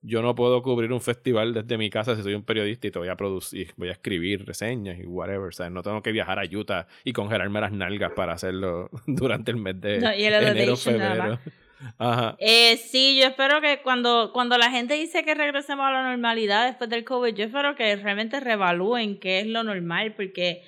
[0.07, 2.99] yo no puedo cubrir un festival desde mi casa si soy un periodista y te
[2.99, 5.73] voy a producir, voy a escribir reseñas y whatever, ¿sabes?
[5.73, 9.81] No tengo que viajar a Utah y congelarme las nalgas para hacerlo durante el mes
[9.81, 11.39] de No, y el enero, febrero.
[11.99, 12.37] Ajá.
[12.39, 16.67] Eh, sí, yo espero que cuando, cuando la gente dice que regresemos a la normalidad
[16.67, 20.63] después del COVID, yo espero que realmente revalúen qué es lo normal, porque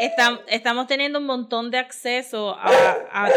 [0.00, 2.68] estam- estamos teniendo un montón de acceso a,
[3.12, 3.30] a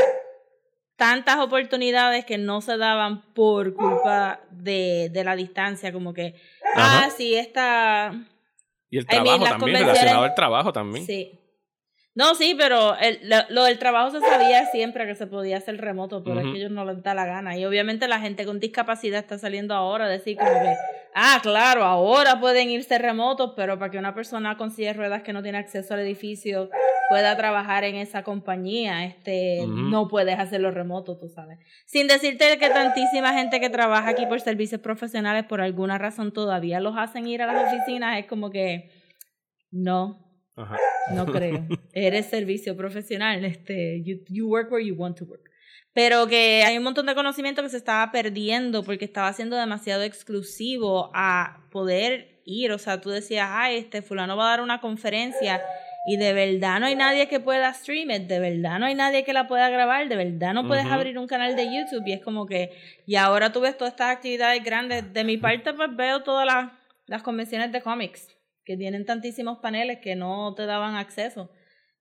[0.96, 6.36] tantas oportunidades que no se daban por culpa de, de la distancia, como que,
[6.76, 7.06] Ajá.
[7.06, 8.14] ah, sí, esta...
[8.90, 11.06] Y el I mean, trabajo también, relacionado al trabajo también.
[11.06, 11.40] Sí.
[12.16, 15.82] No, sí, pero el, lo, lo del trabajo se sabía siempre que se podía hacer
[15.82, 16.54] remoto, pero es Ujú.
[16.54, 17.58] que ellos no les da la gana.
[17.58, 20.76] Y obviamente la gente con discapacidad está saliendo ahora a decir como que,
[21.16, 25.24] ah, claro, ahora pueden irse remotos, pero para que una persona con silla de ruedas
[25.24, 26.70] que no tiene acceso al edificio
[27.13, 31.60] pueda trabajar en esa compañía, este, no puedes hacerlo remoto, tú sabes.
[31.86, 36.80] Sin decirte que tantísima gente que trabaja aquí por servicios profesionales por alguna razón todavía
[36.80, 38.89] los hacen ir a las oficinas, es como que,
[39.69, 40.80] no, Ajá.
[41.13, 41.67] no creo.
[41.93, 43.45] Eres servicio profesional.
[43.45, 45.52] Este, you, you work where you want to work.
[45.93, 50.02] Pero que hay un montón de conocimiento que se estaba perdiendo porque estaba siendo demasiado
[50.02, 52.71] exclusivo a poder ir.
[52.71, 55.62] O sea, tú decías, ay, este fulano va a dar una conferencia
[56.06, 59.24] y de verdad no hay nadie que pueda stream it, de verdad no hay nadie
[59.24, 62.22] que la pueda grabar, de verdad no puedes abrir un canal de YouTube y es
[62.22, 62.72] como que,
[63.06, 65.13] y ahora tú ves todas estas actividades grandes.
[65.13, 66.72] De mi parte, pues veo todas las,
[67.08, 68.28] las convenciones de cómics
[68.66, 71.50] que tienen tantísimos paneles que no te daban acceso.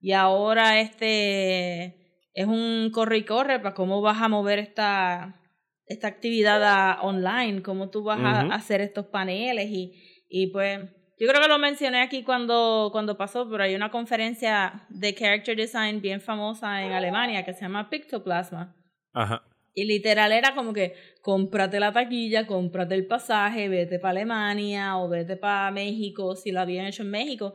[0.01, 1.97] Y ahora este
[2.35, 5.41] es un corre y corre para cómo vas a mover esta,
[5.87, 9.93] esta actividad a- online, cómo tú vas a hacer estos paneles y,
[10.29, 10.81] y pues
[11.23, 15.57] yo creo que lo mencioné aquí cuando, cuando pasó, pero hay una conferencia de character
[15.57, 18.75] design bien famosa en Alemania que se llama Pictoplasma.
[19.13, 19.45] Ajá.
[19.73, 25.09] Y literal era como que cómprate la taquilla, cómprate el pasaje, vete para Alemania o
[25.09, 27.55] vete para México, si lo habían hecho en México.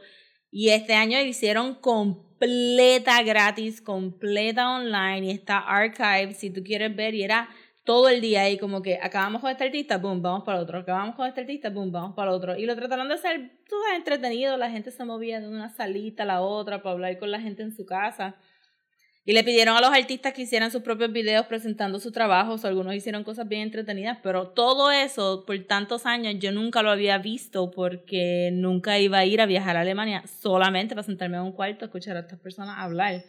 [0.49, 7.15] Y este año hicieron completa gratis, completa online y está archive si tú quieres ver
[7.15, 7.49] y era
[7.87, 11.15] todo el día ahí como que acabamos con este artista, boom, vamos para otro, acabamos
[11.15, 12.57] con este artista, boom, vamos para otro.
[12.57, 16.25] Y lo trataron de hacer todo entretenido, la gente se movía de una salita a
[16.25, 18.35] la otra para hablar con la gente en su casa.
[19.23, 22.57] Y le pidieron a los artistas que hicieran sus propios videos presentando su trabajo, o
[22.57, 26.91] sea, algunos hicieron cosas bien entretenidas, pero todo eso por tantos años yo nunca lo
[26.91, 31.43] había visto porque nunca iba a ir a viajar a Alemania solamente para sentarme en
[31.43, 33.23] un cuarto a escuchar a estas personas hablar.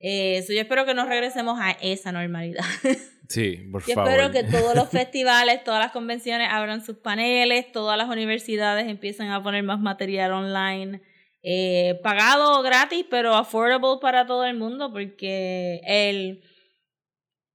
[0.00, 2.64] Eh, Eso yo espero que nos regresemos a esa normalidad.
[3.30, 4.10] Sí, por Yo favor.
[4.10, 9.28] espero que todos los festivales, todas las convenciones abran sus paneles, todas las universidades empiecen
[9.28, 11.00] a poner más material online,
[11.44, 16.42] eh, pagado o gratis, pero affordable para todo el mundo, porque el,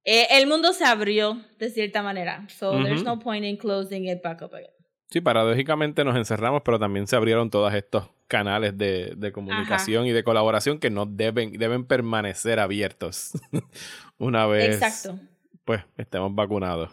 [0.06, 2.48] eh, el mundo se abrió de cierta manera.
[2.58, 4.72] So there's no point in closing it back up again.
[5.10, 10.12] Sí, paradójicamente nos encerramos, pero también se abrieron todos estos canales de, de comunicación y
[10.12, 13.32] de colaboración que no deben, deben permanecer abiertos
[14.18, 15.20] una vez Exacto.
[15.64, 16.92] pues estemos vacunados.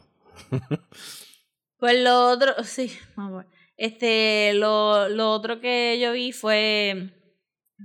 [1.78, 3.44] Pues lo otro, sí, vamos.
[3.76, 7.10] Este, lo, lo otro que yo vi fue,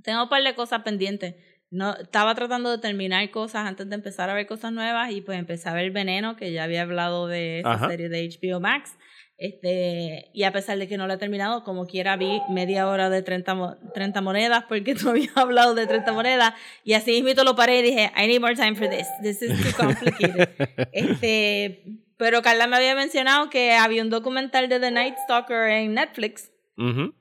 [0.04, 1.34] tengo un par de cosas pendientes.
[1.72, 5.40] No, estaba tratando de terminar cosas antes de empezar a ver cosas nuevas y pues
[5.40, 7.90] empecé a ver Veneno, que ya había hablado de esa Ajá.
[7.90, 8.96] serie de HBO Max.
[9.40, 13.12] Este, y a pesar de que no lo he terminado, como quiera vi media hora
[13.12, 17.44] de 30, mo- 30 monedas porque tú habías hablado de 30 monedas y así mismo
[17.44, 19.06] lo paré y dije, I need more time for this.
[19.22, 20.50] This is too complicated.
[20.92, 21.84] este,
[22.18, 26.52] pero Carla me había mencionado que había un documental de The Night Stalker en Netflix
[26.76, 27.14] Ujú.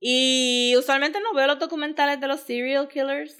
[0.00, 3.36] y usualmente no veo los documentales de los serial killers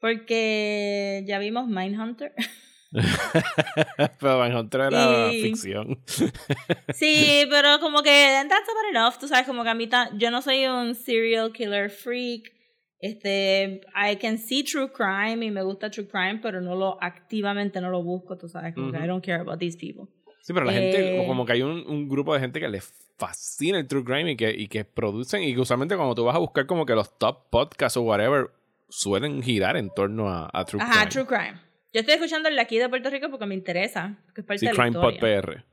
[0.00, 2.32] porque ya vimos Mindhunter.
[4.20, 5.98] pero Van Hunter era Y- ficción.
[6.94, 9.18] Sí, pero como que that's about enough.
[9.18, 12.52] Tú sabes, como que a mí yo no soy un serial killer freak.
[13.00, 17.80] Este, I can see true crime y me gusta true crime, pero no lo activamente
[17.80, 19.04] no lo busco, tú sabes, como que Ujú.
[19.04, 20.06] I don't care about these people.
[20.40, 21.26] Sí, pero la gente, Eh.
[21.26, 22.84] como que hay un, un grupo de gente que les
[23.18, 26.34] fascina el true crime y que, y que producen, y que usualmente cuando tú vas
[26.36, 28.50] a buscar como que los top podcasts o whatever,
[28.88, 31.10] suelen girar en torno a, a true Ajá, crime.
[31.10, 31.60] true crime.
[31.94, 34.58] Yo estoy escuchando el de aquí de Puerto Rico porque me interesa, porque es parte
[34.58, 35.18] Sí, de la Crime Pod.
[35.20, 35.64] PR.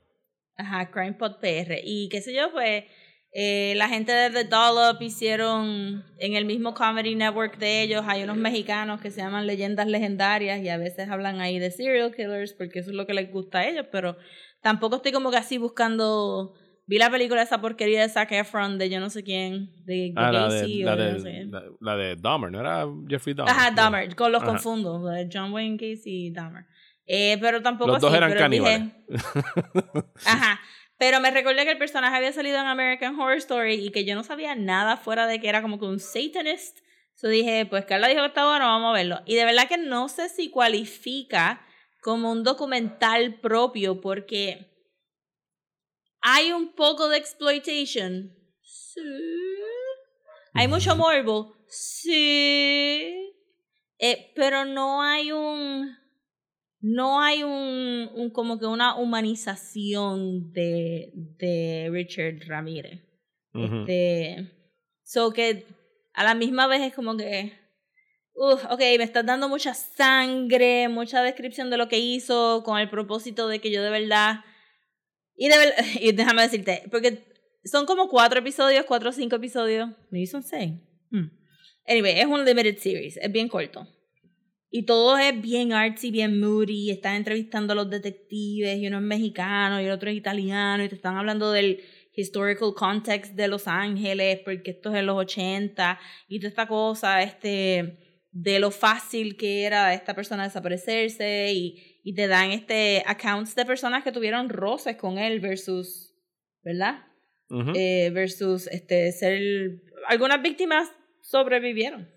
[0.55, 1.79] Ajá, Crime Pod PR.
[1.83, 2.83] Y qué sé yo, pues
[3.33, 8.23] eh, la gente de The Dollop hicieron en el mismo Comedy Network de ellos, hay
[8.23, 12.53] unos mexicanos que se llaman Leyendas Legendarias y a veces hablan ahí de serial killers
[12.53, 14.15] porque eso es lo que les gusta a ellos, pero
[14.61, 16.53] tampoco estoy como que así buscando...
[16.91, 20.29] Vi la película esa porquería de Zac Efron de yo no sé quién, de Ah,
[20.29, 23.33] la de, Gacy la, o de no sé la, la de Dahmer, ¿no era Jeffrey
[23.33, 23.53] Dahmer?
[23.53, 24.51] Ajá, Dahmer, con los Ajá.
[24.51, 25.01] confundo,
[25.31, 26.65] John Wayne Gacy y Dahmer.
[27.05, 28.81] Eh, pero tampoco Los dos así, eran dije- caníbales.
[30.25, 30.59] Ajá.
[30.97, 34.13] Pero me recordé que el personaje había salido en American Horror Story y que yo
[34.13, 36.77] no sabía nada fuera de que era como que un satanist.
[37.15, 39.21] So dije, pues Carla dijo que está bueno, vamos a verlo.
[39.25, 41.61] Y de verdad que no sé si cualifica
[42.01, 44.70] como un documental propio porque
[46.21, 48.33] hay un poco de exploitation.
[48.61, 49.01] Sí.
[50.53, 51.55] Hay mucho morbo.
[51.67, 53.33] Sí.
[53.97, 56.01] Eh, pero no hay un
[56.81, 63.01] no hay un, un como que una humanización de, de Richard Ramírez.
[63.53, 64.49] Este,
[65.03, 65.67] so que
[66.13, 67.53] a la misma vez es como que,
[68.33, 72.89] uf, ok, me estás dando mucha sangre, mucha descripción de lo que hizo con el
[72.89, 74.39] propósito de que yo de verdad,
[75.41, 75.55] y de
[76.01, 77.25] y déjame decirte, porque
[77.63, 80.73] son como cuatro episodios, cuatro o cinco episodios, me son seis.
[81.09, 81.31] Hmm.
[81.87, 83.87] Anyway, es un limited series, es bien corto.
[84.69, 86.91] Y todo es bien artsy, bien moody.
[86.91, 90.89] Están entrevistando a los detectives y uno es mexicano y el otro es italiano y
[90.89, 91.81] te están hablando del
[92.15, 97.23] historical context de Los Ángeles porque esto es en los 80 y toda esta cosa
[97.23, 97.97] este,
[98.31, 101.51] de lo fácil que era esta persona desaparecerse
[102.03, 106.15] y te dan este accounts de personas que tuvieron roces con él versus,
[106.63, 107.05] ¿verdad?
[107.49, 107.73] Ujú.
[107.75, 109.41] eh, versus este ser
[110.07, 110.89] algunas víctimas
[111.21, 112.09] sobrevivieron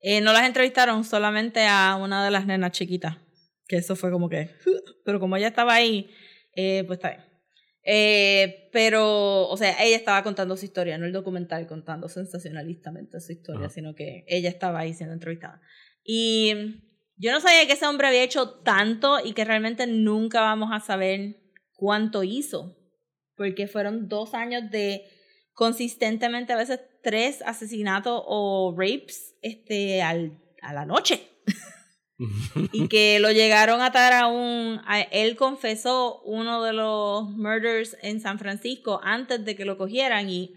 [0.00, 3.16] Eh, no las entrevistaron solamente a una de las nenas chiquitas
[3.66, 4.50] que eso fue como que
[5.04, 6.08] pero como ella estaba ahí
[6.54, 7.24] eh, pues está bien
[7.82, 13.32] Eh, pero o sea ella estaba contando su historia no el documental contando sensacionalistamente su
[13.32, 13.74] historia Ajá.
[13.74, 15.60] sino que ella estaba ahí siendo entrevistada
[16.04, 16.87] y
[17.18, 20.80] yo no sabía que ese hombre había hecho tanto y que realmente nunca vamos a
[20.80, 21.36] saber
[21.74, 22.74] cuánto hizo
[23.36, 25.04] porque fueron dos años de
[25.52, 31.20] consistentemente a veces tres asesinatos o rapes este al, a la noche.
[32.72, 37.96] Y que lo llegaron a atar a un a- él confesó uno de los murders
[38.02, 40.52] en San Francisco antes de que lo cogieran y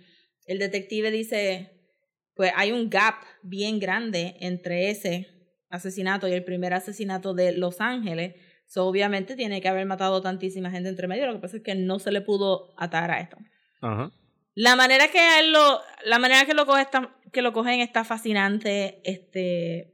[0.47, 1.69] el detective dice
[2.33, 5.40] pues hay un gap bien grande entre ese
[5.71, 8.35] asesinato y el primer asesinato de Los Ángeles
[8.71, 11.27] So, obviamente tiene que haber matado tantísima gente entre medio.
[11.27, 13.35] Lo que pasa es que no se le pudo atar a esto.
[13.81, 14.11] Ajá.
[14.55, 18.05] La manera que él lo, la manera que lo coge está, que lo cogen está
[18.05, 19.01] fascinante.
[19.03, 19.93] Este.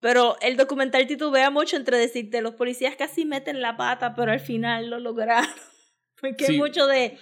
[0.00, 4.40] Pero el documental titubea mucho entre decirte los policías casi meten la pata, pero al
[4.40, 5.48] final lo lograron.
[6.20, 6.52] Porque Sí.
[6.52, 7.16] hay mucho de.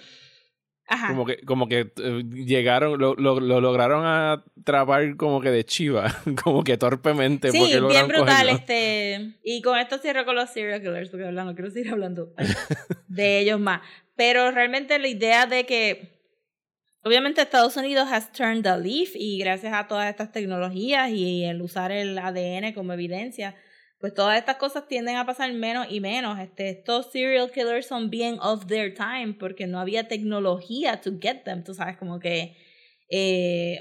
[0.87, 1.07] Ajá.
[1.07, 6.13] Como que, como que eh, llegaron, lo, lo, lo lograron atrapar como que de chiva,
[6.43, 7.51] como que torpemente.
[7.51, 8.27] Sí, porque bien brutal.
[8.27, 8.51] cogerlo.
[8.51, 12.33] Este, y con esto cierro con los serial killers, porque hablando, quiero seguir hablando
[13.07, 13.81] de ellos más.
[14.15, 16.21] Pero realmente la idea de que,
[17.03, 21.61] obviamente Estados Unidos has turned a leaf y gracias a todas estas tecnologías y el
[21.61, 23.55] usar el ADN como evidencia,
[24.03, 26.37] pues todas estas cosas tienden a pasar menos y menos.
[26.37, 31.43] Este, estos serial killers son bien of their time porque no había tecnología to get
[31.45, 32.57] them, tú sabes, como que...
[33.09, 33.79] Eh,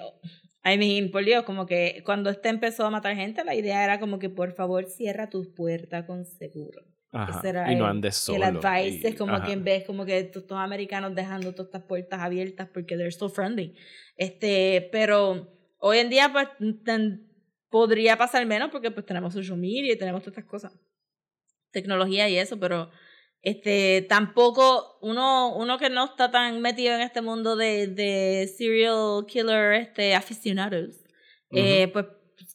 [0.64, 3.98] I mean, por Dios, como que cuando este empezó a matar gente, la idea era
[3.98, 6.84] como que por favor cierra tus puertas con seguro.
[7.10, 8.36] Ajá, Y no andes solo.
[8.46, 9.46] El advice y- es como ajá.
[9.46, 13.10] que en vez como que estos estos americanos dejando todas estas puertas abiertas porque they're
[13.10, 13.74] so friendly.
[14.16, 16.46] Este, pero hoy en día pues
[16.84, 17.31] ten-
[17.72, 20.72] podría pasar menos porque pues tenemos social media y tenemos todas estas cosas.
[21.72, 22.90] Tecnología y eso, pero
[23.40, 29.26] este tampoco uno uno que no está tan metido en este mundo de, de serial
[29.26, 31.00] killer este aficionados
[31.50, 32.06] eh, pues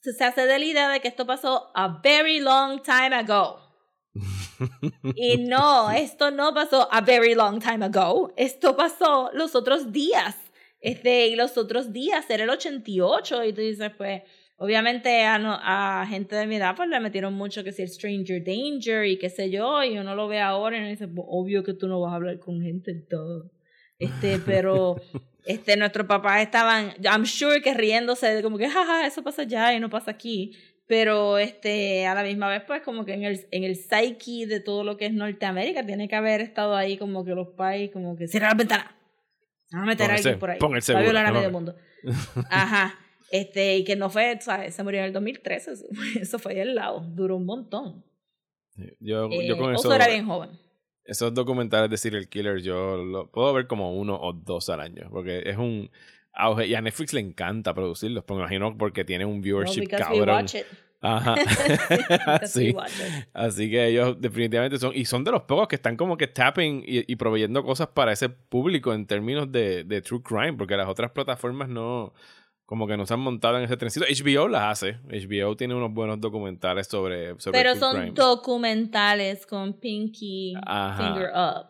[0.02, 3.68] se hace de la idea de que esto pasó a very long time ago
[5.16, 8.34] y no, esto no pasó a very long time ago.
[8.36, 10.36] Esto pasó los otros días.
[10.80, 13.44] Este, y los otros días era el 88.
[13.46, 14.24] Y tú dices, pues,
[14.58, 17.90] obviamente a, no- a gente de mi edad, pues le metieron mucho que si el
[17.90, 19.84] Stranger Danger y qué sé yo.
[19.84, 22.16] Y uno lo ve ahora y uno dice, pues, obvio que tú no vas a
[22.16, 23.52] hablar con gente y todo.
[24.00, 24.96] Este, pero
[25.46, 29.74] este, nuestros papás estaban, I'm sure que riéndose de como que, jaja, eso pasa allá
[29.74, 30.52] y no pasa aquí.
[30.90, 34.62] Pero este, a la misma vez, pues, como que en el, en el psyche de
[34.62, 38.16] todo lo que es Norteamérica, tiene que haber estado ahí como que los países, como
[38.16, 38.96] que cierra la ventana.
[39.72, 40.60] Vamos a meter a alguien por ahí.
[40.94, 41.76] Va a violar a medio me- mundo.
[42.50, 42.96] Ajá.
[43.32, 44.74] Este, y que no fue, ¿sabes?
[44.76, 45.72] Se murió en el 2013.
[45.74, 45.86] Eso,
[46.20, 47.02] eso fue ahí al lado.
[47.02, 48.04] Duró un montón.
[49.00, 50.52] Yo, Eh, yo con eso, era bien joven.
[51.04, 55.08] esos documentales de serial killer, yo lo puedo ver como uno o dos al año,
[55.10, 55.90] porque es un
[56.34, 56.68] auge.
[56.68, 60.04] Y a Netflix le encanta producirlos, porque me imagino porque tiene un Well, viewership because
[60.12, 60.36] we cabrón.
[60.36, 60.66] watch it.
[61.00, 61.36] Ajá.
[62.42, 62.76] We sí.
[63.34, 66.84] Así que ellos definitivamente son, y son de los pocos que están como que tapping
[66.86, 70.88] y, y proveyendo cosas para ese público en términos de, de true crime, porque las
[70.88, 72.14] otras plataformas no,
[72.68, 74.06] como que no se han montado en ese trencito.
[74.06, 78.12] HBO las hace, HBO tiene unos buenos documentales sobre, sobre Pero son crime.
[78.14, 80.98] documentales con Pinky Ajá.
[81.04, 81.68] Finger Up.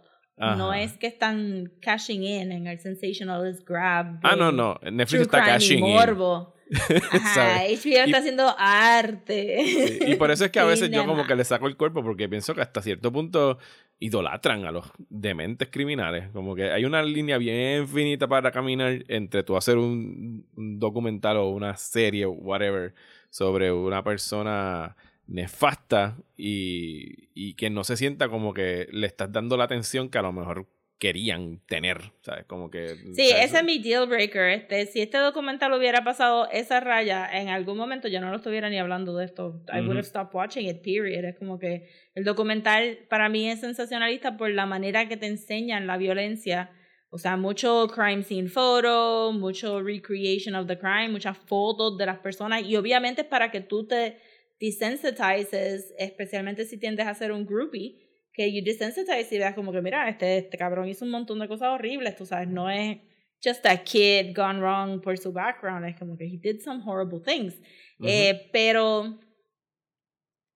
[0.57, 4.19] No es que están cashing in en el sensationalist grab.
[4.23, 5.93] Ah, no, no, Netflix está y cashing in.
[5.95, 6.53] morbo.
[7.11, 7.59] Ajá.
[7.63, 9.63] HBO Y- está haciendo arte.
[9.65, 12.03] Sí, Y por eso es que a veces yo como que le saco el cuerpo
[12.03, 13.57] porque pienso que hasta cierto punto
[13.99, 16.29] idolatran a los dementes criminales.
[16.31, 21.49] Como que hay una línea bien finita para caminar entre tú hacer un, documental o
[21.49, 22.93] una serie o whatever
[23.29, 24.95] sobre una persona
[25.27, 30.17] nefasta y, y que no se sienta como que le estás dando la atención que
[30.17, 30.67] a lo mejor
[30.99, 32.45] querían tener, ¿sabes?
[32.45, 32.95] Como que...
[33.13, 33.45] Sí, ¿sabes?
[33.45, 34.49] ese es mi deal breaker.
[34.49, 38.69] Este, si este documental hubiera pasado esa raya en algún momento, yo no lo estuviera
[38.69, 39.63] ni hablando de esto.
[39.71, 39.97] I would Ujú.
[39.97, 41.23] have stopped watching it, period.
[41.23, 45.85] Es como que el documental para mí es sensacionalista por la manera que te enseñan
[45.85, 46.71] la violencia.
[47.09, 52.19] O sea, mucho crime scene photo, mucho recreation of the crime, muchas fotos de las
[52.19, 52.63] personas.
[52.63, 54.17] Y obviamente es para que tú te
[54.59, 58.06] desensitizes, especialmente si tiendes a ser un groupie,
[58.37, 61.47] que you desensitize y veas como que, mira, este, este cabrón hizo un montón de
[61.47, 62.99] cosas horribles, tú sabes, no es
[63.43, 67.19] just a kid gone wrong por su background, es como que he did some horrible
[67.19, 67.55] things.
[67.97, 68.07] Ujú.
[68.07, 69.19] Eh, pero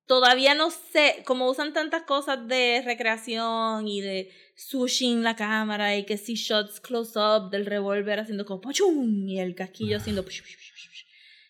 [0.06, 4.30] todavía no sé, como usan tantas cosas de recreación y de
[5.02, 9.28] en la cámara y que si shots close up del revólver haciendo como ¡pachum!
[9.28, 11.06] y el casquillo haciendo ¡push, push, push, push!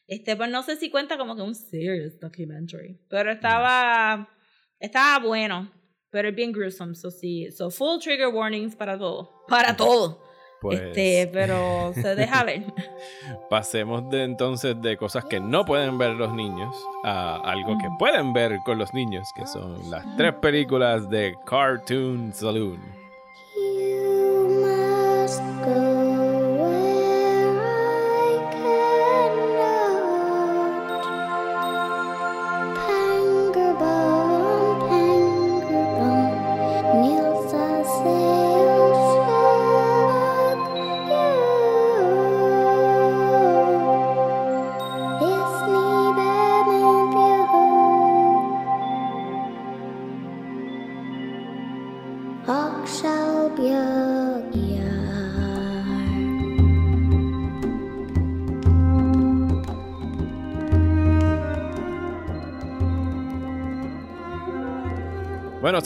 [0.08, 4.30] este pues no sé si cuenta como que un serious documentary pero estaba
[4.80, 5.81] estaba bueno
[6.12, 7.50] pero es bien gruesome so sí.
[7.52, 9.44] So full trigger warnings para todo.
[9.48, 10.22] Para todo.
[10.62, 12.64] Pues, este pero se deja ver.
[13.50, 18.32] Pasemos de entonces de cosas que no pueden ver los niños a algo que pueden
[18.34, 23.01] ver con los niños, que son las tres películas de Cartoon Saloon.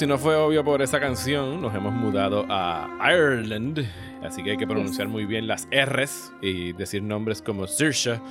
[0.06, 3.84] Si no fue obvio por esa canción, nos hemos mudado a Ireland,
[4.22, 8.22] así que hay que pronunciar muy bien las R's y decir nombres como Saoirse,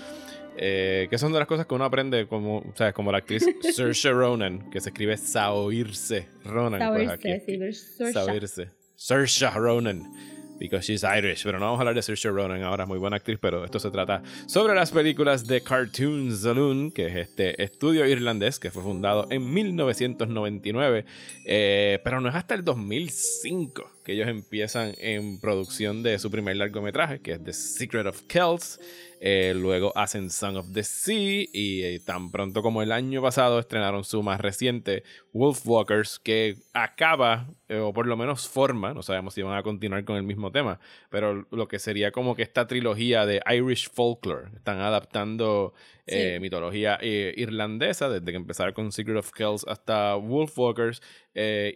[0.57, 3.45] eh, que son de las cosas que uno aprende como, o sea, como la actriz
[3.75, 6.95] Saoirse Ronan, que se escribe Saoirse Ronan.
[6.95, 8.13] pues aquí, Saoirse, sí, pero Saoirse.
[8.13, 8.69] Saoirse.
[8.95, 10.13] Saoirse Ronan.
[10.59, 11.45] Because she's Irish.
[11.45, 13.91] Pero no vamos a hablar de Saoirse Ronan ahora, muy buena actriz, pero esto se
[13.91, 19.27] trata sobre las películas de Cartoon Saloon, que es este estudio irlandés que fue fundado
[19.31, 21.05] en 1999,
[21.45, 26.57] eh, pero no es hasta el 2005 que ellos empiezan en producción de su primer
[26.57, 28.79] largometraje, que es The Secret of Kells.
[29.27, 33.59] Eh, luego hacen Song of the Sea y eh, tan pronto como el año pasado
[33.59, 35.03] estrenaron su más reciente
[35.33, 40.05] Wolfwalkers que acaba eh, o por lo menos forma, no sabemos si van a continuar
[40.05, 40.79] con el mismo tema,
[41.09, 45.73] pero lo que sería como que esta trilogía de Irish Folklore, están adaptando
[46.07, 46.39] Sí.
[46.39, 51.01] mitología irlandesa desde que empezaron con Secret of Kells hasta Wolfwalkers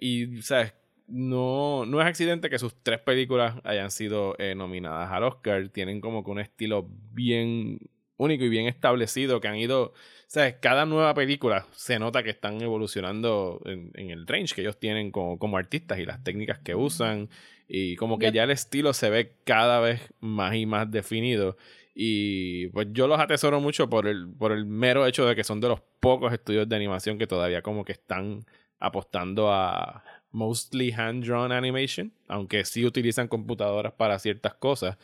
[0.02, 0.74] y sabes
[1.08, 5.68] no, no es accidente que sus tres películas hayan sido eh, nominadas al Oscar.
[5.70, 7.78] Tienen como que un estilo bien
[8.18, 9.92] único y bien establecido que han ido, o
[10.26, 14.78] sea, cada nueva película se nota que están evolucionando en, en el range que ellos
[14.78, 17.30] tienen como, como artistas y las técnicas que usan
[17.68, 18.34] y como que Yep.
[18.34, 21.56] ya el estilo se ve cada vez más y más definido
[21.94, 25.60] y pues yo los atesoro mucho por el, por el mero hecho de que son
[25.60, 28.44] de los pocos estudios de animación que todavía como que están
[28.80, 30.02] apostando a
[30.32, 34.96] mostly hand-drawn animation, aunque sí utilizan computadoras para ciertas cosas,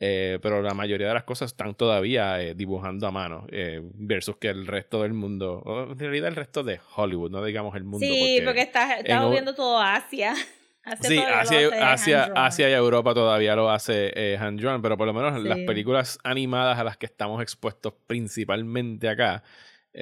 [0.00, 4.36] eh, pero la mayoría de las cosas están todavía eh, dibujando a mano, eh, versus
[4.36, 7.84] que el resto del mundo, o en realidad el resto de Hollywood, no digamos el
[7.84, 8.06] mundo.
[8.06, 10.34] Sí, porque, estás, en- viendo todo Asia.
[10.84, 12.32] Asia Sí, Asia, Asia.
[12.34, 16.84] Asia y Europa todavía lo hace hand-drawn, pero por lo menos las películas animadas a
[16.84, 19.42] las que estamos expuestos principalmente acá,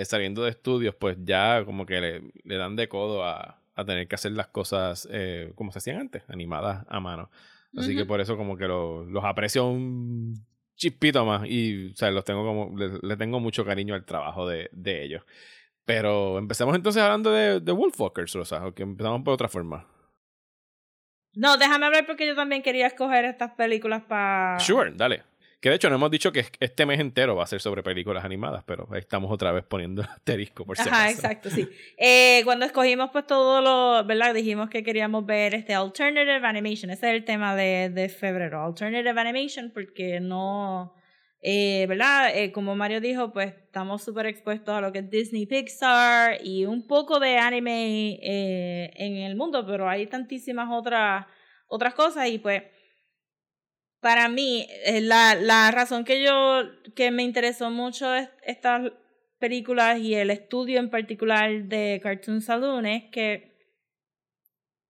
[0.05, 4.09] saliendo de estudios, pues ya como que le, le dan de codo a, a tener
[4.09, 7.31] que hacer las cosas eh, como se hacían antes, animadas a mano.
[7.77, 10.35] Así que por eso como que lo- los aprecio un
[10.77, 14.49] chispito más y o sea, los tengo como, le, le tengo mucho cariño al trabajo
[14.49, 15.22] de, de ellos.
[15.85, 19.87] Pero empecemos entonces hablando de, de Wolfwalkers, Rosa, o que empezamos por otra forma.
[21.35, 24.59] No, déjame hablar porque yo también quería escoger estas películas para...
[24.59, 25.22] Sure, dale.
[25.66, 28.24] Que de hecho no hemos dicho que este mes entero va a ser sobre películas
[28.24, 31.68] animadas, pero estamos otra vez poniendo asterisco por si Ajá, exacto, sí.
[31.98, 34.32] Eh, cuando escogimos pues todo lo, ¿verdad?
[34.32, 36.92] Dijimos que queríamos ver este Alternative Animation.
[36.92, 38.62] Ese es el tema de, de febrero.
[38.62, 40.94] Alternative Animation porque no,
[41.42, 42.30] eh, ¿verdad?
[42.32, 46.64] Eh, como Mario dijo, pues estamos súper expuestos a lo que es Disney, Pixar y
[46.64, 51.26] un poco de anime eh, en el mundo, pero hay tantísimas otras,
[51.66, 52.62] otras cosas y pues
[54.01, 56.62] para mí, eh, la, la razón que yo,
[56.94, 58.92] que me interesó mucho es- estas
[59.38, 63.55] películas y el estudio en particular de Cartoon Saloon es que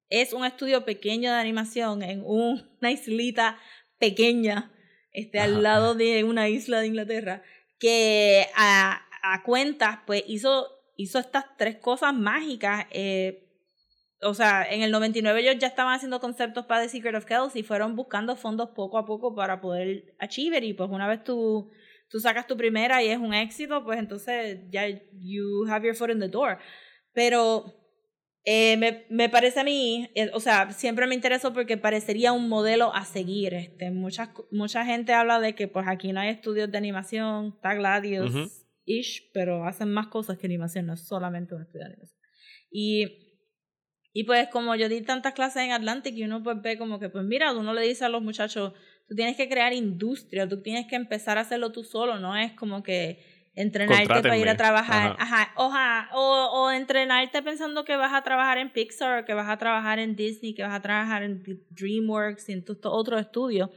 [0.08, 3.58] es un estudio pequeño de animación en un- una islita
[3.98, 4.72] pequeña,
[5.12, 5.46] este, Ajá.
[5.46, 7.42] al lado de una isla de Inglaterra,
[7.78, 12.86] que a, a cuentas, pues hizo, hizo estas tres cosas mágicas.
[12.90, 13.42] eh,
[14.22, 17.56] o sea, en el 99 ellos ya estaban haciendo conceptos para The Secret of Kells
[17.56, 21.70] y fueron buscando fondos poco a poco para poder achiever y pues una vez tú,
[22.08, 26.10] tú sacas tu primera y es un éxito, pues entonces ya you have your foot
[26.10, 26.58] in the door.
[27.12, 27.74] Pero
[28.44, 32.48] eh, me, me parece a mí, eh, o sea, siempre me interesó porque parecería un
[32.48, 33.54] modelo a seguir.
[33.54, 37.74] Este, muchas, mucha gente habla de que pues aquí no hay estudios de animación, está
[37.74, 38.48] Gladius, Ujú.
[38.84, 42.20] ish, pero hacen más cosas que animación, no es solamente un estudio de animación.
[42.70, 43.25] Y
[44.16, 47.10] y pues como yo di tantas clases en Atlantic y uno pues ve como que,
[47.10, 48.72] pues mira, uno le dice a los muchachos,
[49.06, 52.52] tú tienes que crear industria, tú tienes que empezar a hacerlo tú solo, no es
[52.52, 55.22] como que entrenarte para ir a trabajar, Ajá.
[55.22, 59.58] ajá, oja, o, o entrenarte pensando que vas a trabajar en Pixar, que vas a
[59.58, 63.68] trabajar en Disney, que vas a trabajar en DreamWorks y en otros estudios.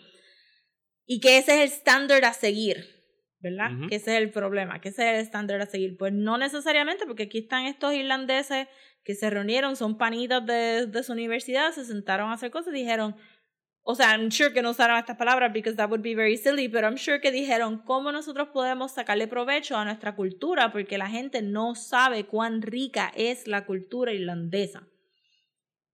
[1.06, 2.99] Y que ese es el estándar a seguir,
[3.40, 3.72] ¿verdad?
[3.74, 3.88] Ujú.
[3.90, 5.98] Que ese es el problema, que ese es el estándar a seguir.
[5.98, 8.68] Pues no necesariamente, porque aquí están estos irlandeses
[9.04, 12.78] que se reunieron, son panitas de, de su universidad, se sentaron a hacer cosas y
[12.80, 13.16] dijeron,
[13.92, 16.70] o sea, I'm sure que no usaron estas palabras because that would be very silly,
[16.70, 21.10] pero I'm sure que dijeron cómo nosotros podemos sacarle provecho a nuestra cultura porque la
[21.10, 24.88] gente no sabe cuán rica es la cultura irlandesa.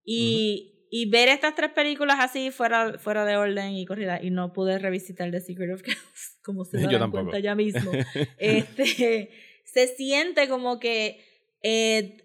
[0.04, 4.54] Y, y ver estas tres películas así fuera, fuera de orden y corrida, y no
[4.54, 7.92] pude revisitar The Secret of Kells, como se dan cuenta ya mismo.
[8.38, 9.30] este,
[9.66, 11.24] se siente como que
[11.62, 12.18] eh,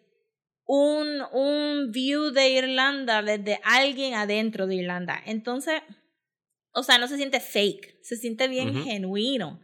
[0.66, 5.20] un, un view de Irlanda desde alguien adentro de Irlanda.
[5.26, 5.82] Entonces,
[6.72, 9.60] o sea, no se siente fake, se siente bien genuino.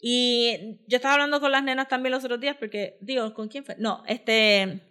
[0.00, 3.64] Y yo estaba hablando con las nenas también los otros días porque, digo, ¿con quién
[3.64, 3.74] fue?
[3.78, 4.82] No, este,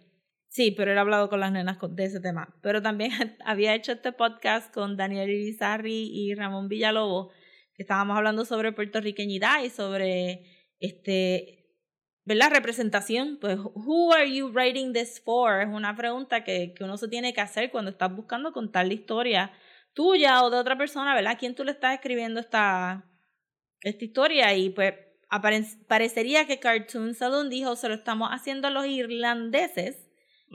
[0.54, 2.54] Sí, pero ha hablado con las nenas de ese tema.
[2.62, 3.10] Pero también
[3.44, 7.32] había hecho este podcast con Daniel Irizarry y Ramón Villalobos,
[7.74, 10.44] que estábamos hablando sobre puertorriqueñidad y sobre
[10.78, 11.66] este,
[12.24, 12.50] ¿verdad?
[12.52, 13.38] Representación.
[13.40, 15.60] Pues, who are you writing this for?
[15.60, 18.94] Es una pregunta que, que uno se tiene que hacer cuando estás buscando contar la
[18.94, 19.52] historia
[19.92, 21.32] tuya o de otra persona, ¿verdad?
[21.32, 23.04] ¿A quién tú le estás escribiendo esta,
[23.80, 24.54] esta historia?
[24.54, 24.94] Y pues
[25.30, 29.98] apare- parecería que Cartoon Saloon dijo, se lo estamos haciendo a los irlandeses.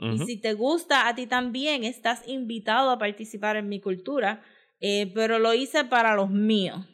[0.00, 0.24] Y Ujú.
[0.24, 4.42] si te gusta a ti también, estás invitado a participar en mi cultura,
[4.80, 6.86] eh, pero lo hice para los míos.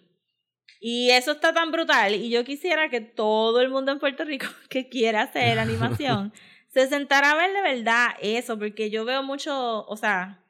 [0.80, 2.14] Y eso está tan brutal.
[2.14, 6.32] Y yo quisiera que todo el mundo en Puerto Rico que quiera hacer animación
[6.68, 10.44] se sentara a ver de verdad eso, porque yo veo mucho, o sea,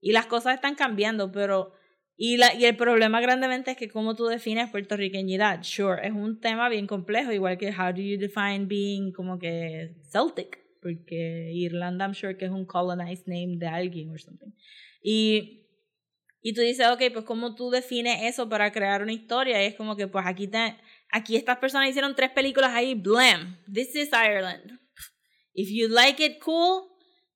[0.00, 1.72] y las cosas están cambiando, pero.
[2.18, 5.62] Y, la, y el problema grandemente es que cómo tú defines puertorriqueñidad.
[5.62, 9.96] Sure, es un tema bien complejo, igual que how do you define being como que
[10.10, 14.52] Celtic, porque Irlanda, I'm sure que es un colonized name de alguien or something.
[15.02, 15.66] Y,
[16.42, 19.60] y tú dices, ok, pues cómo tú defines eso para crear una historia.
[19.62, 20.76] Y es como que, pues aquí, te,
[21.10, 24.78] aquí estas personas hicieron tres películas ahí, blam, this is Ireland.
[25.54, 26.88] If you like it, cool.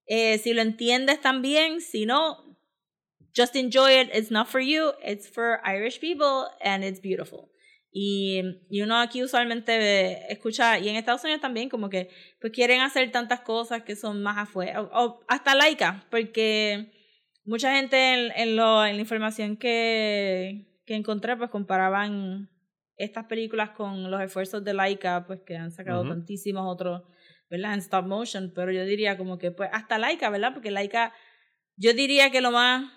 [0.06, 2.56] Eh, si lo entiendes también, si no,
[3.36, 4.10] just enjoy it.
[4.14, 7.50] It's not for you, it's for Irish people and it's beautiful.
[7.92, 12.08] Y, y uno aquí usualmente escucha, y en Estados Unidos también, como que
[12.40, 16.92] pues quieren hacer tantas cosas que son más afuera, o, o hasta laica, porque
[17.44, 22.48] mucha gente en, en, lo, en la información que, que encontré, pues comparaban
[22.96, 27.02] estas películas con los esfuerzos de Laika, pues que han sacado tantísimos otros,
[27.48, 27.72] ¿verdad?
[27.72, 30.52] En stop motion, pero yo diría como que pues hasta Laika, ¿verdad?
[30.52, 31.14] Porque Laika,
[31.76, 32.92] yo diría que lo más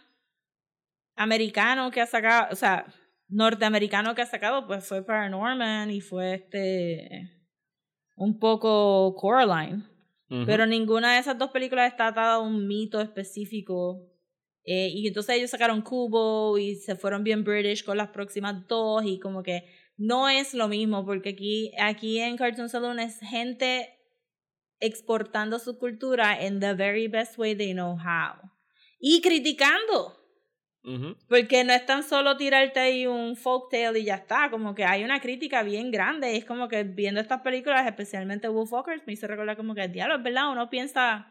[1.16, 2.86] americano que ha sacado, o sea,
[3.34, 7.32] norteamericano que ha sacado, pues fue Paranorman y fue este
[8.16, 9.84] un poco Coraline.
[10.48, 14.02] Pero ninguna de esas dos películas está atada a un mito específico.
[14.64, 19.04] Eh, y entonces ellos sacaron Cubo y se fueron bien British con las próximas dos
[19.06, 19.66] y como que
[19.96, 23.94] no es lo mismo porque aquí, aquí en Cartoon Saloon es gente
[24.80, 28.50] exportando su cultura in the very best way they know how.
[29.00, 30.23] Y criticando.
[30.86, 31.16] Ujú.
[31.30, 35.04] Porque no es tan solo tirarte ahí un folktale y ya está, como que hay
[35.04, 36.34] una crítica bien grande.
[36.34, 40.18] Y es como que viendo estas películas, especialmente Wolfwalkers, me hizo recordar como que, diablo,
[40.18, 41.28] es verdad, uno piensa.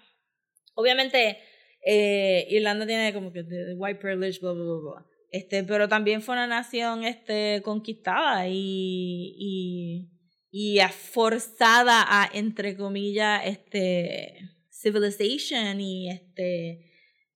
[0.74, 1.38] Obviamente,
[1.84, 5.07] eh, Irlanda tiene como que the white privilege, bla, bla, bla, bla.
[5.30, 10.11] Este, pero también fue una nación este, conquistada y, y,
[10.50, 16.91] y forzada a, entre comillas, este, civilization y este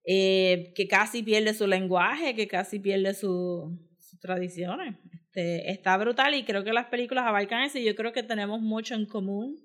[0.06, 4.94] eh, que casi pierde su lenguaje, que casi pierde su- sus tradiciones.
[5.12, 8.60] Este, está brutal y creo que las películas abarcan eso y yo creo que tenemos
[8.60, 9.58] mucho en común,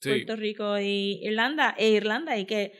[0.00, 0.08] Sí.
[0.08, 2.72] Puerto Rico y Irlanda, e Irlanda, y que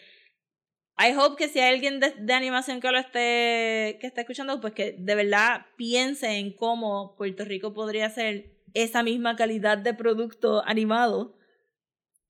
[0.98, 4.60] I hope que si hay alguien de, de animación que lo esté, que esté escuchando,
[4.60, 9.94] pues que de verdad piense en cómo Puerto Rico podría ser esa misma calidad de
[9.94, 11.38] producto animado,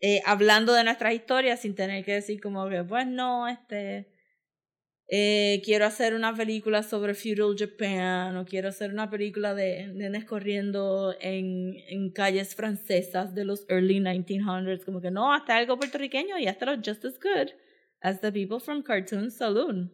[0.01, 4.12] eh, hablando de nuestras historias sin tener que decir como que, pues no, este,
[5.15, 10.25] eh, quiero hacer una película sobre feudal Japan o quiero hacer una película de nenes
[10.25, 16.39] corriendo en, en calles francesas de los early 1900s, como que no, hasta algo puertorriqueño
[16.39, 17.51] y hasta just as good
[18.01, 19.93] as the people from Cartoon Saloon.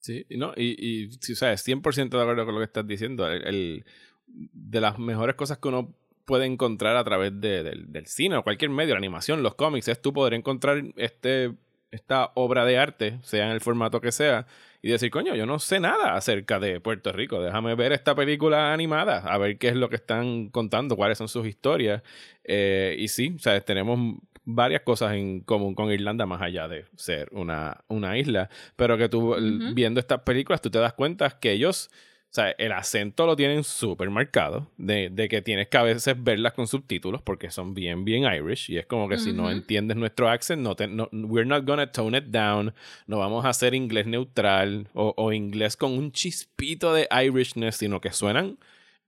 [0.00, 3.26] Sí, no, y, y sí, o sea, 100% de acuerdo con lo que estás diciendo.
[3.28, 3.84] El, el-
[4.26, 5.96] de las mejores cosas que uno
[6.26, 9.88] puede encontrar a través de- del, del cine o cualquier medio, la animación, los cómics,
[9.88, 11.52] es tú poder encontrar este,
[11.90, 14.46] esta obra de arte, sea en el formato que sea,
[14.82, 18.72] y decir, coño, yo no sé nada acerca de Puerto Rico, déjame ver esta película
[18.72, 22.02] animada, a ver qué es lo que están contando, cuáles son sus historias.
[22.44, 23.98] Eh, y sí, o sea, tenemos
[24.44, 29.08] varias cosas en común con Irlanda más allá de ser una, una isla, pero que
[29.08, 29.36] tú
[29.74, 31.90] viendo estas películas tú te das cuenta que ellos,
[32.30, 36.14] o sea, el acento lo tienen súper marcado, de, de que tienes que a veces
[36.22, 39.96] verlas con subtítulos porque son bien, bien Irish y es como que si no entiendes
[39.96, 42.72] nuestro accent, no te, no, we're not gonna tone it down,
[43.08, 48.00] no vamos a hacer inglés neutral o, o inglés con un chispito de Irishness, sino
[48.00, 48.58] que suenan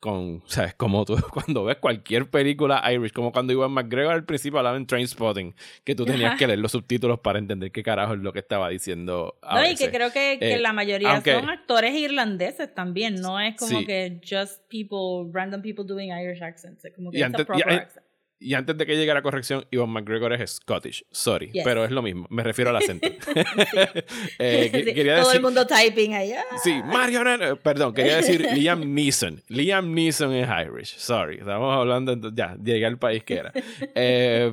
[0.03, 0.75] con, ¿sabes?
[0.75, 4.85] Como tú cuando ves cualquier película Irish, como cuando Iwan McGregor al principio hablaba en
[4.87, 6.39] Trainspotting, que tú tenías Ajá.
[6.39, 9.39] que leer los subtítulos para entender qué carajo es lo que estaba diciendo.
[9.43, 13.15] A No, y que creo que, que Eh, la mayoría aunque- son actores irlandeses también,
[13.21, 13.87] no es como Sí.
[13.87, 17.71] que just people, random people doing Irish accents, es como que Y antes- y- proper
[17.71, 18.05] accent.
[18.43, 21.05] Y antes de que llegue la corrección, Ivan McGregor es Scottish.
[21.11, 21.65] Sorry, Yes.
[21.65, 22.27] pero es lo mismo.
[22.31, 23.09] Me refiero al acento.
[24.39, 26.45] Eh, Sí, quería todo decir, el mundo typing allá.
[26.63, 27.43] Sí, Marionette.
[27.43, 29.43] eh, Perdón, quería decir Liam Neeson.
[29.49, 30.97] Liam Neeson es Irish.
[30.97, 32.17] Sorry, estamos hablando.
[32.35, 33.53] Ya, llegué al país que era.
[33.95, 34.53] Eh,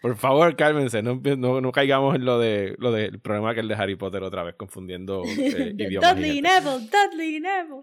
[0.00, 1.02] por favor, cálmense.
[1.02, 4.22] No, no, no caigamos en lo de lo del problema que el de Harry Potter
[4.22, 6.14] otra vez, confundiendo eh, idiomas.
[6.14, 6.42] Dudley.
[6.42, 7.82] Neville, Dudley Neville.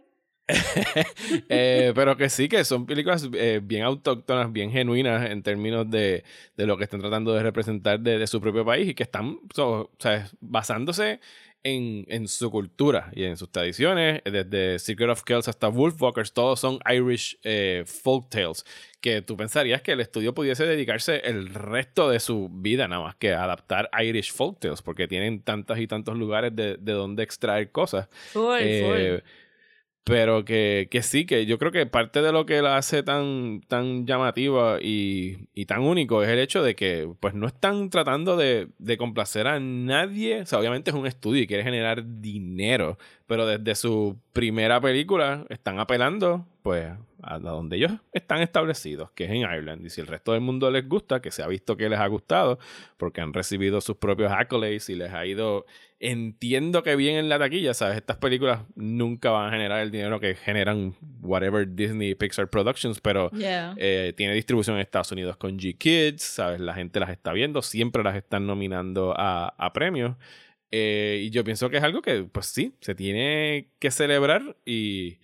[1.50, 6.24] Eh, pero que sí, que son películas eh, bien autóctonas, bien genuinas en términos de,
[6.58, 9.40] de lo que están tratando de representar de, de su propio país y que están
[9.54, 9.92] so-
[10.42, 11.20] basándose
[11.64, 16.60] en, en su cultura y en sus tradiciones, desde Secret of Kells hasta Wolfwalkers, todos
[16.60, 18.66] son Irish eh, folk tales,
[19.02, 23.16] que tú pensarías que el estudio pudiese dedicarse el resto de su vida nada más
[23.16, 27.24] que a adaptar Irish folk tales, porque tienen tantos y tantos lugares de, de donde
[27.24, 28.08] extraer cosas.
[28.32, 29.22] Full, Eh,
[30.04, 33.62] pero que, que sí, que yo creo que parte de lo que la hace tan,
[33.68, 38.36] tan llamativa y, y tan único es el hecho de que pues no están tratando
[38.36, 40.42] de, de complacer a nadie.
[40.42, 42.98] O sea, obviamente es un estudio y quiere generar dinero,
[43.30, 46.90] pero desde su primera película están apelando pues
[47.22, 49.86] a donde ellos están establecidos, que es en Ireland.
[49.86, 52.08] Y si el resto del mundo les gusta, que se ha visto que les ha
[52.08, 52.60] gustado,
[52.98, 55.66] porque han recibido sus propios accolades y les ha ido
[56.00, 57.98] entiendo que bien en la taquilla, ¿sabes?
[57.98, 63.30] Estas películas nunca van a generar el dinero que generan whatever Disney Pixar Productions, pero
[63.32, 63.74] Yeah.
[63.78, 66.60] eh, tiene distribución en Estados Unidos con G-Kids, ¿sabes?
[66.62, 70.16] La gente las está viendo, siempre las están nominando a, a premios.
[70.72, 75.20] Eh, y yo pienso que es algo que, pues sí, se tiene que celebrar y...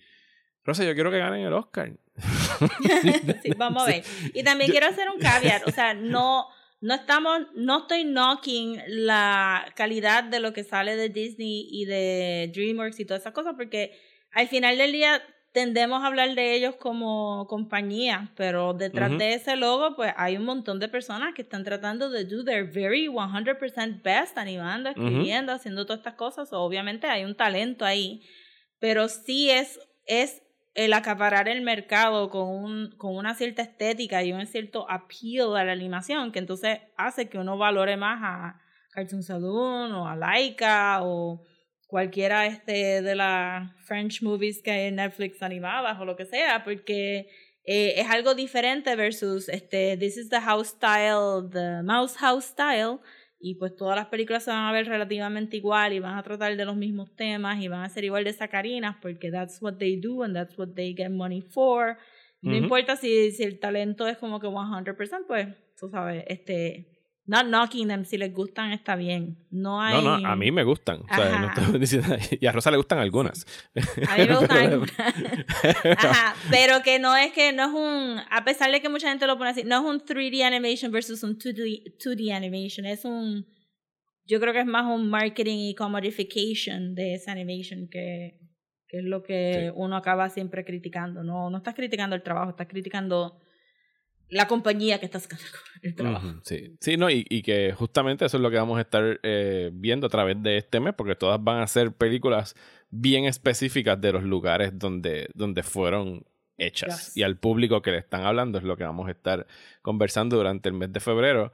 [0.64, 1.92] Rosa, yo quiero que ganen el Oscar.
[3.42, 4.04] Sí, vamos a ver.
[4.32, 6.46] Y también quiero hacer un caveat, o sea, no,
[6.80, 12.50] no estamos, no estoy knocking la calidad de lo que sale de Disney y de
[12.54, 13.98] DreamWorks y todas esas cosas, porque
[14.32, 15.22] al final del día
[15.56, 20.44] tendemos a hablar de ellos como compañía, pero detrás de ese logo, pues hay un
[20.44, 25.86] montón de personas que están tratando de do their very 100% best, animando, escribiendo, haciendo
[25.86, 26.52] todas estas cosas.
[26.52, 28.20] Obviamente hay un talento ahí,
[28.80, 30.42] pero sí es, es
[30.74, 35.64] el acaparar el mercado con, un, con una cierta estética y un cierto appeal a
[35.64, 40.98] la animación, que entonces hace que uno valore más a Cartoon Saloon o a Laika
[41.02, 41.40] o
[41.86, 46.64] cualquiera este de las French movies que hay en Netflix animadas o lo que sea,
[46.64, 47.28] porque
[47.64, 52.98] eh, es algo diferente versus este This is the House Style, the Mouse House Style,
[53.38, 56.56] y pues todas las películas se van a ver relativamente igual y van a tratar
[56.56, 59.96] de los mismos temas y van a ser igual de sacarinas porque that's what they
[59.96, 61.98] do and that's what they get money for.
[62.40, 62.62] No Ujú.
[62.62, 66.95] importa si, si el talento es como que 100%, pues tú sabes, este,
[67.28, 69.36] not knocking them, si les gustan está bien.
[69.50, 69.94] No hay...
[70.02, 71.00] No, no, a mí me gustan.
[71.10, 71.60] O sea, no Ajá.
[71.62, 73.44] estoy diciendo- y a Rosa le gustan algunas.
[74.08, 74.82] A mí me gustan.
[75.98, 79.26] Ajá, pero que no es que no es un, a pesar de que mucha gente
[79.26, 83.46] lo pone así, no es un 3D animation versus un 2D, 2D animation, es un,
[84.24, 88.38] yo creo que es más un marketing y commodification de esa animation que,
[88.88, 89.72] que es lo que Sí.
[89.74, 91.22] uno acaba siempre criticando.
[91.22, 93.40] No, no estás criticando el trabajo, estás criticando
[94.28, 95.44] la compañía que está sacando
[95.82, 96.34] el trabajo.
[96.42, 99.70] Sí, sí no, y, y que justamente eso es lo que vamos a estar eh,
[99.72, 102.54] viendo a través de este mes, porque todas van a ser películas
[102.90, 106.24] bien específicas de los lugares donde, donde fueron
[106.58, 107.08] hechas.
[107.08, 107.16] Yes.
[107.16, 109.46] Y al público que le están hablando es lo que vamos a estar
[109.82, 111.52] conversando durante el mes de febrero.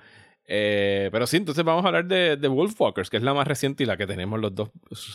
[0.54, 3.84] Eh, pero sí, entonces vamos a hablar de, de Wolfwalkers, que es la más reciente
[3.84, 4.68] y la que tenemos los dos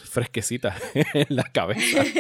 [0.10, 0.82] fresquecitas
[1.14, 2.04] en la cabeza.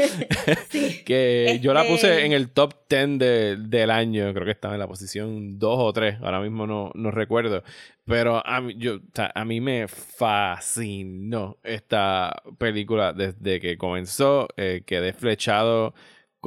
[0.69, 1.01] Sí.
[1.05, 4.75] que yo la puse Este- en el top 10 de- del año, creo que estaba
[4.75, 7.63] en la posición 2 o 3, ahora mismo no, no recuerdo,
[8.05, 14.47] pero a mí, yo, o sea, a mí me fascinó esta película desde que comenzó,
[14.57, 15.93] eh, quedé flechado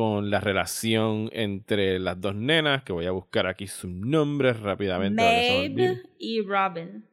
[0.00, 5.22] con la relación entre las dos nenas, que voy a buscar aquí sus nombres rápidamente.
[5.22, 7.04] Maeve y Robin.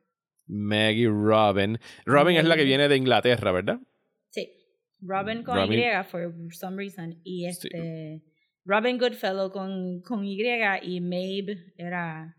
[0.48, 1.80] Y Robin.
[2.06, 3.82] Robin es la que viene de Inglaterra, ¿verdad?
[4.30, 4.50] Sí.
[5.02, 7.20] Robin con Robin- Y for some reason.
[7.26, 8.24] Y este.
[8.64, 10.40] Robin Goodfellow con, con Y
[10.84, 12.38] y Maeve era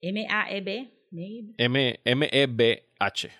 [0.00, 0.90] M-A-E-B.
[1.10, 1.54] Maeve.
[1.58, 3.30] M- M-E-B-H,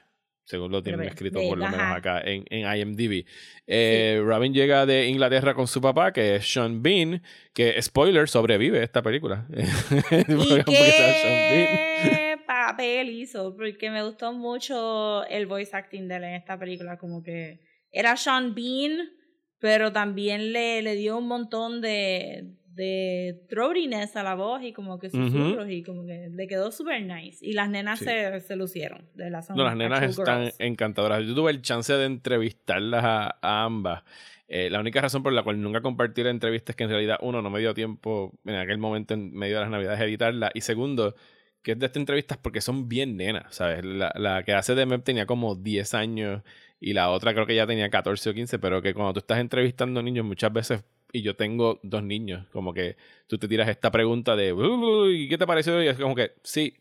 [0.46, 3.26] según lo tienen escrito por lo menos acá en, en IMDb.
[3.66, 7.20] Eh, Robin llega de Inglaterra con su papá, que es Sean Bean,
[7.52, 9.46] que, spoiler, sobrevive esta película.
[10.28, 13.56] ¿Y qué papel hizo?
[13.56, 16.96] Porque me gustó mucho el voice acting de él en esta película.
[16.96, 19.10] Como que era Sean Bean,
[19.58, 24.98] pero también le, le dio un montón de, de throatiness a la voz y como
[24.98, 27.38] que susurros y como que le quedó super nice.
[27.44, 28.04] Y las nenas Sí.
[28.04, 29.08] se, se lucieron.
[29.14, 31.24] De las No, las nenas están encantadoras.
[31.26, 34.04] Yo tuve el chance de entrevistarlas a, a ambas.
[34.48, 37.18] Eh, la única razón por la cual nunca compartí la entrevista es que en realidad,
[37.22, 40.50] uno, no me dio tiempo en aquel momento, en medio de las navidades, editarla.
[40.54, 41.16] Y segundo,
[41.62, 43.84] que es de estas entrevistas porque son bien nenas, ¿sabes?
[43.84, 46.42] La, la que hace de MEP tenía como 10 años
[46.78, 49.38] y la otra creo que ya tenía 14 o 15, pero que cuando tú estás
[49.38, 50.84] entrevistando niños muchas veces,
[51.16, 52.96] y yo tengo dos niños, como que
[53.26, 55.82] tú te tiras esta pregunta de, "Uh, ¿y qué te pareció?
[55.82, 56.74] Y es como que, sí,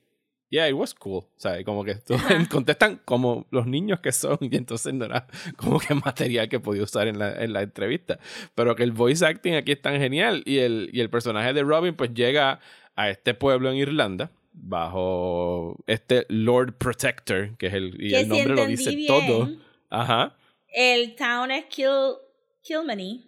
[0.49, 1.23] yeah, it was cool.
[1.23, 1.95] O sea, como que
[2.51, 5.27] contestan como los niños que son, y entonces no era
[5.57, 8.19] como que material que podía usar en la, en la entrevista.
[8.55, 11.63] Pero que el voice acting aquí es tan genial y el, y el personaje de
[11.63, 12.59] Robin pues llega
[12.95, 18.29] a este pueblo en Irlanda bajo este Lord Protector, que es el, y el si
[18.29, 19.49] nombre lo dice bien, todo.
[19.89, 20.35] Ajá,
[20.73, 22.15] El town es Kill,
[22.63, 23.25] Kilmany,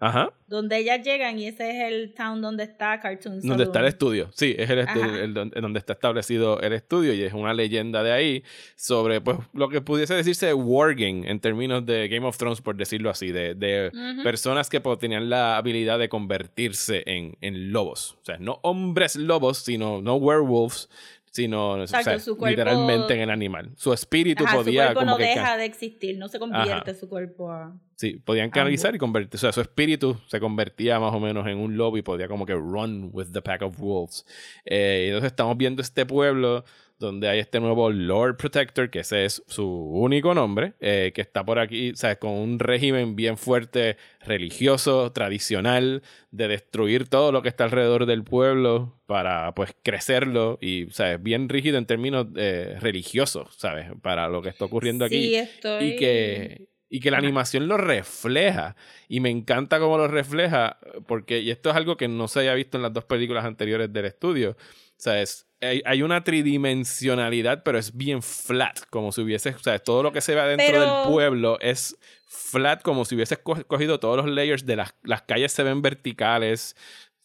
[0.00, 0.32] ajá.
[0.46, 3.88] donde ellas llegan y ese es el town donde está Cartoon Donde está el Saloon.
[3.88, 4.30] estudio.
[4.34, 8.12] Sí, es el, el en donde está establecido el estudio y es una leyenda de
[8.12, 8.44] ahí
[8.76, 13.10] sobre pues lo que pudiese decirse wargame en términos de Game of Thrones, por decirlo
[13.10, 14.22] así, de, de Ujú.
[14.22, 18.16] personas que pues, tenían la habilidad de convertirse en, en lobos.
[18.20, 20.88] O sea, no hombres lobos, sino no werewolves,
[21.34, 23.72] sino o sea, Exacto, su cuerpo- literalmente en el animal.
[23.74, 26.94] Su espíritu Ajá, su podía cuerpo como no que deja de existir, no se convierte
[26.94, 27.76] su cuerpo a...
[27.96, 29.34] Sí, podían canalizar y convertir.
[29.34, 32.46] O sea, su espíritu se convertía más o menos en un lobo y podía como
[32.46, 34.24] que run with the pack of wolves.
[34.64, 36.64] Eh, entonces estamos viendo este pueblo
[36.98, 41.44] donde hay este nuevo Lord Protector, que ese es su único nombre, eh, que está
[41.44, 47.42] por aquí, o sea, con un régimen bien fuerte, religioso, tradicional, de destruir todo lo
[47.42, 51.22] que está alrededor del pueblo para, pues, crecerlo y, ¿sabes?
[51.22, 53.86] Bien rígido en términos eh, religiosos, ¿sabes?
[54.02, 55.84] Para lo que está ocurriendo aquí Sí, estoy...
[55.84, 58.76] y que, y que la animación lo refleja.
[59.08, 62.54] Y me encanta cómo lo refleja, porque, y esto es algo que no se había
[62.54, 64.50] visto en las dos películas anteriores del estudio.
[64.50, 69.58] O sea, es, hay, hay una tridimensionalidad, pero es bien flat, como si hubiese, o
[69.58, 71.96] sea, todo lo que se ve adentro Pero- del pueblo es
[72.26, 75.82] flat, como si hubieses co- cogido todos los layers de las, las calles se ven
[75.82, 76.76] verticales.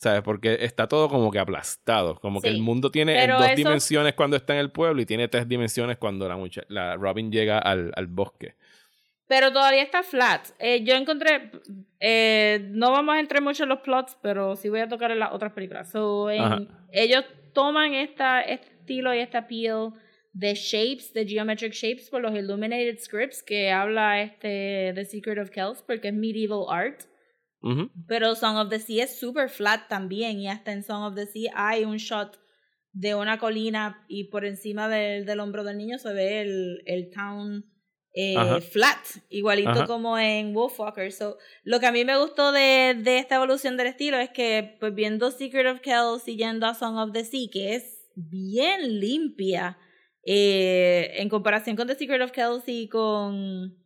[0.01, 0.21] ¿Sabes?
[0.21, 2.15] Porque está todo como que aplastado.
[2.21, 5.27] Como que el mundo tiene dos eso- dimensiones cuando está en el pueblo y tiene
[5.27, 8.55] tres dimensiones cuando la, mucha- la Robin llega al, al bosque.
[9.29, 10.47] Pero todavía está flat.
[10.59, 11.51] Eh, yo encontré.
[12.01, 15.19] eh, no vamos a entrar mucho en los plots, pero sí voy a tocar en
[15.19, 15.91] las otras películas.
[15.91, 17.23] So, en- ellos
[17.53, 19.93] toman esta, este estilo y este appeal
[20.33, 25.49] de shapes, de geometric shapes, por los illuminated scripts que habla este The Secret of
[25.51, 27.01] Kells, porque es medieval art.
[27.61, 27.91] Ujú.
[28.07, 30.39] Pero Song of the Sea es super flat también.
[30.39, 32.39] Y hasta en Song of the Sea hay un shot
[32.93, 37.11] de una colina y por encima del, del hombro del niño se ve el, el
[37.11, 37.65] town
[38.13, 38.97] eh, flat,
[39.29, 39.85] igualito Ajá.
[39.85, 41.11] como en Wolfwalker.
[41.11, 44.77] So, lo que a mí me gustó de, de esta evolución del estilo es que,
[44.79, 48.99] pues viendo Secret of Kells y yendo a Song of the Sea, que es bien
[48.99, 49.77] limpia
[50.23, 53.77] eh, en comparación con The Secret of Kells y con,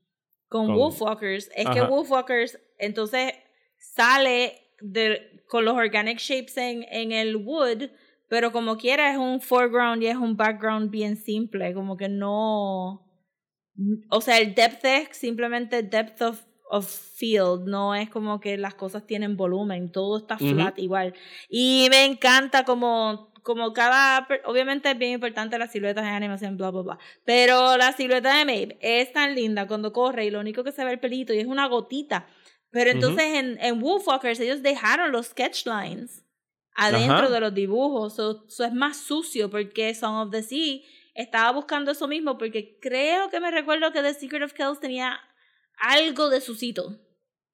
[0.48, 1.82] con, Con- Wolfwalkers, es que.
[1.82, 3.34] Wolfwalkers entonces
[3.78, 7.90] sale de, con los organic shapes en, en el wood,
[8.30, 13.02] pero como quiera es un foreground y es un background bien simple, como que no...
[14.10, 18.76] O sea, el depth es simplemente depth of, of field, no es como que las
[18.76, 21.14] cosas tienen volumen, todo está flat igual.
[21.50, 24.28] Y me encanta como, como cada...
[24.46, 27.00] Obviamente es bien importante las siluetas en animación, bla, bla, bla.
[27.26, 30.86] Pero la silueta de Maeve es tan linda cuando corre y lo único que se
[30.86, 32.28] ve el pelito y es una gotita.
[32.70, 36.24] Pero entonces en, en Wolfwalkers ellos dejaron los sketch lines
[36.76, 37.30] adentro Ajá.
[37.30, 38.14] de los dibujos.
[38.14, 40.82] Eso es más sucio porque Song of the Sea
[41.14, 45.20] estaba buscando eso mismo porque creo que me recuerdo que The Secret of Kells tenía
[45.78, 47.00] algo de sucito.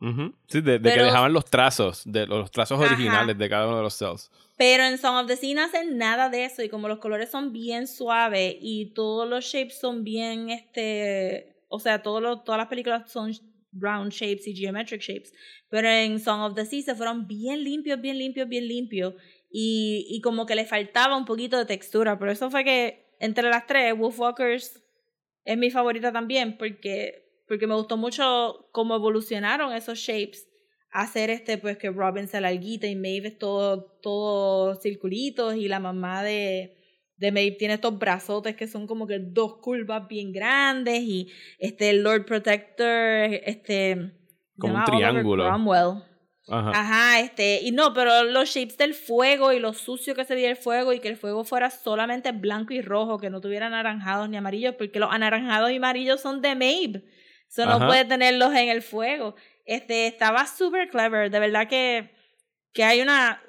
[0.02, 0.34] Ujú.
[0.48, 2.86] Sí, de, de que dejaban los trazos, de los trazos Ajá.
[2.88, 4.32] originales de cada uno de los cells.
[4.58, 7.30] Pero en Song of the Sea no hacen nada de eso y como los colores
[7.30, 12.60] son bien suaves y todos los shapes son bien, este, o sea, todos los, todas
[12.60, 13.34] las películas son
[13.74, 15.34] round shapes y geometric shapes,
[15.70, 19.16] pero en Song of the Sea se fueron bien limpios, bien limpios, bien limpios
[19.52, 23.50] y, y como que le faltaba un poquito de textura, por eso fue que entre
[23.50, 24.84] las tres, Wolfwalkers
[25.44, 30.48] es mi favorita también porque, porque me gustó mucho cómo evolucionaron esos shapes
[30.92, 35.80] hacer este pues que Robin se larguita y Maeve es todo todo circulitos y la
[35.80, 36.76] mamá de
[37.18, 41.94] de Maeve tiene estos brazotes que son como que dos curvas bien grandes y este
[41.94, 44.14] Lord Protector este
[44.58, 45.46] Como un triángulo.
[45.46, 46.09] Cromwell.
[46.50, 46.72] Ajá.
[46.74, 50.50] Ajá, este, y no, pero los shapes del fuego y lo sucio que se veía
[50.50, 54.30] el fuego y que el fuego fuera solamente blanco y rojo, que no tuviera anaranjados
[54.30, 57.04] ni amarillos, porque los anaranjados y amarillos son de Maeve.
[57.48, 59.36] Eso no puede tenerlos en el fuego.
[59.66, 62.12] Este, estaba súper clever, de verdad que
[62.74, 63.42] que hay una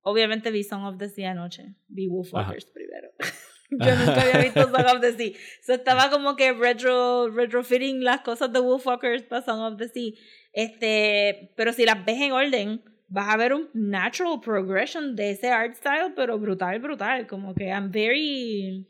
[0.00, 3.10] obviamente vi Song of the Sea anoche vi Wolfwalkers primero
[3.70, 5.32] yo nunca había visto Song of the Sea
[5.62, 10.12] so estaba como que retro retrofitting las cosas de Wolfwalkers para Song of the Sea
[10.52, 15.50] este pero si las ves en orden vas a ver un natural progression de ese
[15.50, 18.86] art style pero brutal brutal como que I'm very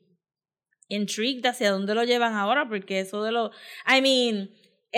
[0.89, 3.51] intrigued hacia dónde lo llevan ahora porque eso de los
[3.87, 4.51] I mean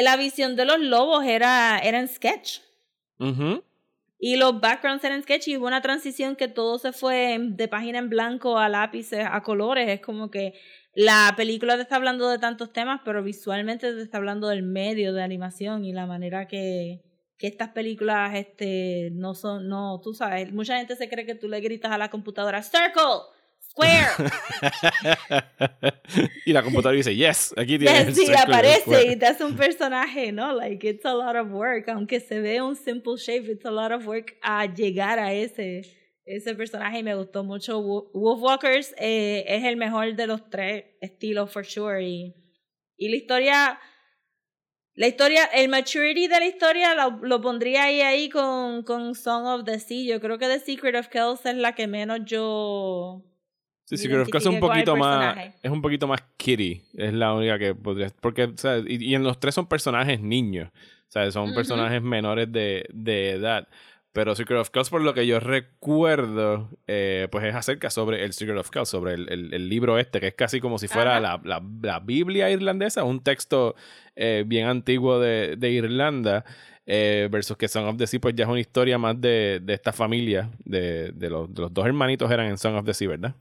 [0.03, 2.61] la visión de los lobos era, era en sketch.
[3.19, 3.63] Ujú.
[4.19, 7.99] Y los backgrounds eran sketch y hubo una transición que todo se fue de página
[7.99, 9.89] en blanco a lápices, a colores.
[9.89, 10.55] Es como que
[10.95, 15.13] la película te está hablando de tantos temas, pero visualmente te está hablando del medio
[15.13, 17.03] de animación y la manera que,
[17.37, 21.49] que estas películas este, no son, no, tú sabes, mucha gente se cree que tú
[21.49, 23.35] le gritas a la computadora, Circle,
[23.71, 24.31] Square.
[26.47, 28.15] y la computadora dice, yes, aquí tienes.
[28.15, 29.13] Yes, sí, aparece square".
[29.13, 30.53] y te hace un personaje, ¿no?
[30.53, 31.89] Like, it's a lot of work.
[31.89, 35.83] Aunque se ve un simple shape, it's a lot of work a llegar a ese,
[36.25, 37.81] ese personaje y me gustó mucho.
[37.81, 42.03] Wo- Wolfwalkers eh, es el mejor de los tres estilos, for sure.
[42.03, 42.35] Y,
[42.97, 43.79] y la historia,
[44.95, 49.47] la historia, el maturity de la historia lo, lo pondría ahí, ahí con, con Song
[49.47, 50.15] of the Sea.
[50.15, 53.23] Yo creo que The Secret of Kells es la que menos yo...
[53.87, 55.37] Sí, sí, me creo que es un poquito más.
[55.63, 56.81] Es un poquito más kitty.
[56.95, 58.09] Es la única que podría.
[58.19, 60.71] Porque, o sea, y, y en los tres son personajes niños.
[60.73, 63.69] O sea, son personajes menores de, de edad.
[64.15, 68.33] Pero Secret of Kells, por lo que yo recuerdo, eh, pues es acerca sobre el
[68.33, 71.19] Secret of Kells, sobre el, el- el libro este, que es casi como si fuera
[71.21, 73.75] la, la, la Biblia irlandesa, un texto
[74.17, 76.45] eh, bien antiguo de, de Irlanda,
[76.87, 79.75] eh, versus que Song of the Sea, pues ya es una historia más de, de
[79.75, 83.09] esta familia, de, de, los, de los dos hermanitos eran en Song of the Sea,
[83.09, 83.35] ¿verdad?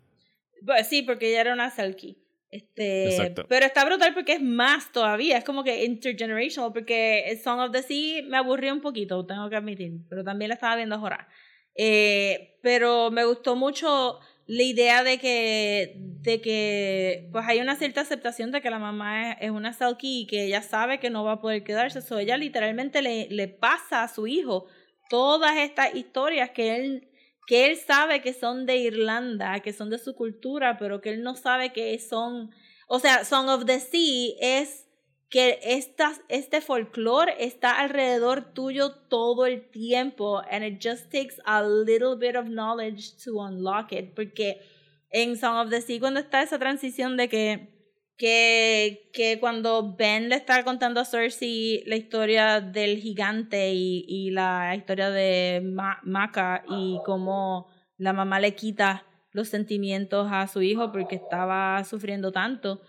[0.65, 2.17] Pues sí, porque ella era una Selkie.
[2.53, 3.45] Este, Exacto.
[3.49, 7.81] pero está brutal porque es más todavía, es como que intergenerational, porque Song of the
[7.81, 11.27] Sea me aburrió un poquito, tengo que admitir, pero también la estaba viendo ahora.
[11.73, 18.01] Eh, pero me gustó mucho la idea de que, de que pues hay una cierta
[18.01, 21.23] aceptación de que la mamá es, es una Selkie y que ella sabe que no
[21.23, 24.67] va a poder quedarse, so ella literalmente le, le pasa a su hijo
[25.09, 27.07] todas estas historias que él
[27.45, 31.23] que él sabe que son de Irlanda, que son de su cultura, pero que él
[31.23, 32.51] no sabe que son,
[32.87, 34.87] o sea, Song of the Sea es
[35.29, 41.63] que estas, este folclore está alrededor tuyo todo el tiempo and it just takes a
[41.63, 44.61] little bit of knowledge to unlock it porque
[45.09, 47.72] en Song of the Sea cuando está esa transición de que
[48.17, 54.31] que, que cuando Ben le está contando a Cersei la historia del gigante y, y
[54.31, 60.61] la historia de Ma Maca y cómo la mamá le quita los sentimientos a su
[60.61, 62.81] hijo porque estaba sufriendo tanto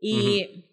[0.00, 0.64] y,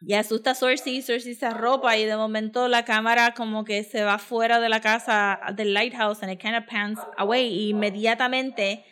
[0.00, 4.04] y asusta a Cersei, Cersei se arropa y de momento la cámara como que se
[4.04, 7.46] va fuera de la casa del lighthouse and it kind of pans away.
[7.46, 8.84] Y inmediatamente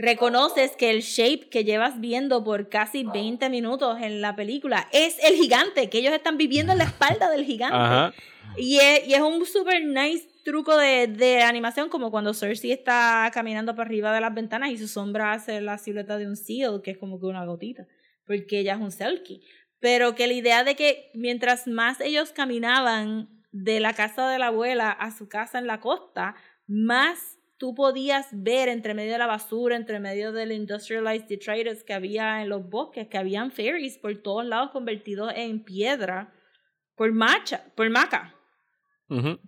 [0.00, 5.22] reconoces que el shape que llevas viendo por casi 20 minutos en la película es
[5.22, 7.76] el gigante, que ellos están viviendo en la espalda del gigante.
[7.76, 8.14] Ajá.
[8.56, 13.30] Y es, y es un super nice truco de, de animación, como cuando Cersei está
[13.32, 16.80] caminando por arriba de las ventanas y su sombra hace la silueta de un seal,
[16.82, 17.86] que es como que una gotita,
[18.26, 19.42] porque ella es un Selkie.
[19.78, 24.46] Pero que la idea de que mientras más ellos caminaban de la casa de la
[24.46, 26.34] abuela a su casa en la costa,
[26.66, 31.92] más tú podías ver entre medio de la basura, entre medio del industrialized detritus que
[31.92, 36.32] había en los bosques, que habían fairies por todos lados convertidos en piedra
[36.96, 38.34] por macha, por maca.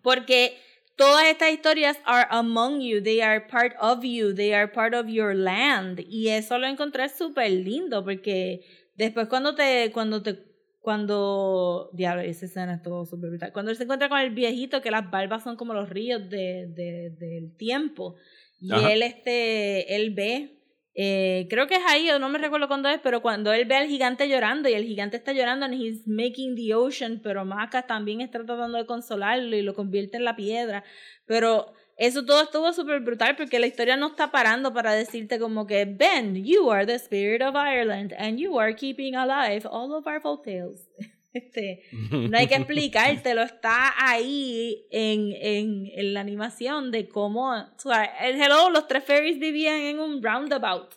[0.03, 0.59] Porque
[0.95, 5.07] todas estas historias are among you, they are part of you, they are part of
[5.07, 6.01] your land.
[6.07, 8.61] Y eso lo encontré súper lindo porque
[8.95, 10.52] después cuando te, cuando te,
[10.83, 13.53] cuando, diablo, esa escena estuvo súper brutal.
[13.53, 16.67] Cuando él se encuentra con el viejito, que las barbas son como los ríos de,
[16.69, 18.17] de, del tiempo.
[18.61, 18.93] Y Ajá.
[18.93, 20.59] él, este, él ve,
[20.95, 23.77] eh, creo que es ahí, o no me recuerdo cuándo es, pero cuando él ve
[23.77, 27.87] al gigante llorando y el gigante está llorando and he's making the ocean, pero Maca
[27.87, 30.83] también está tratando de consolarlo y lo convierte en la piedra.
[31.27, 35.67] Pero eso todo estuvo súper brutal porque la historia no está parando para decirte como
[35.67, 40.07] que, Ben, you are the spirit of Ireland and you are keeping alive all of
[40.07, 40.89] our folk tales.
[41.35, 47.79] Este, no hay que explicártelo, está ahí en, en, en la animación de cómo, o
[47.79, 50.91] sea, el Hello, los tres fairies vivían en un roundabout,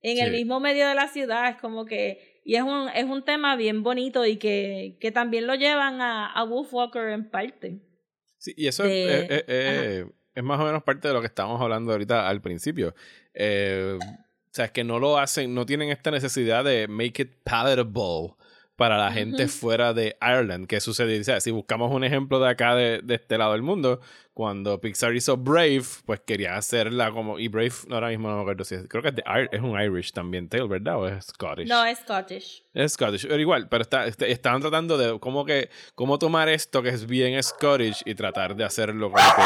[0.00, 3.24] en el mismo medio de la ciudad, es como que, y es un, es un
[3.24, 7.80] tema bien bonito y que, que también lo llevan a, a Wolfwalker en parte.
[8.38, 11.26] Sí, y eso de- es, es- es- es más o menos parte de lo que
[11.26, 12.94] estábamos hablando ahorita al principio.
[13.34, 17.32] Eh, o sea, es que no lo hacen, no tienen esta necesidad de make it
[17.44, 18.34] palatable
[18.76, 20.66] para la gente fuera de Ireland.
[20.66, 21.20] ¿Qué sucede?
[21.20, 24.00] O sea, si buscamos un ejemplo de acá, de, de este lado del mundo,
[24.34, 27.38] cuando Pixar hizo Brave, pues quería hacerla como.
[27.38, 28.86] Y Brave, ahora mismo no me acuerdo si es.
[28.88, 29.22] Creo que es, de,
[29.52, 30.96] es un Irish también, Tale, ¿verdad?
[30.98, 31.68] ¿O es Scottish?
[31.68, 32.64] No, es Scottish.
[32.74, 36.82] Es Scottish, pero igual, pero está, este- estaban tratando de cómo que cómo tomar esto
[36.82, 39.42] que es bien Scottish y tratar de hacerlo como que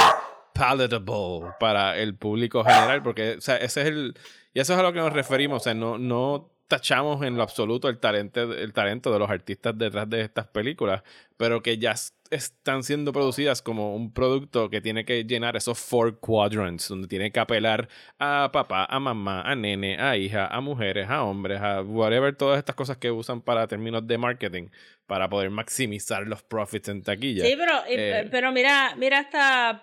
[0.57, 4.19] palatable para el público general, porque o sea, ese es el
[4.55, 7.43] y eso es a lo que nos referimos, o sea, no no tachamos en lo
[7.43, 11.03] absoluto el talento el talento de los artistas detrás de estas películas,
[11.37, 11.95] pero que ya
[12.31, 17.31] están siendo producidas como un producto que tiene que llenar esos four quadrants, donde tiene
[17.31, 21.83] que apelar a papá, a mamá, a nene, a hija, a mujeres, a hombres, a
[21.83, 24.69] whatever, todas estas cosas que usan para términos de marketing,
[25.07, 27.45] para poder maximizar los profits en taquilla.
[27.45, 29.83] Sí, pero, eh, pero mira, mira hasta,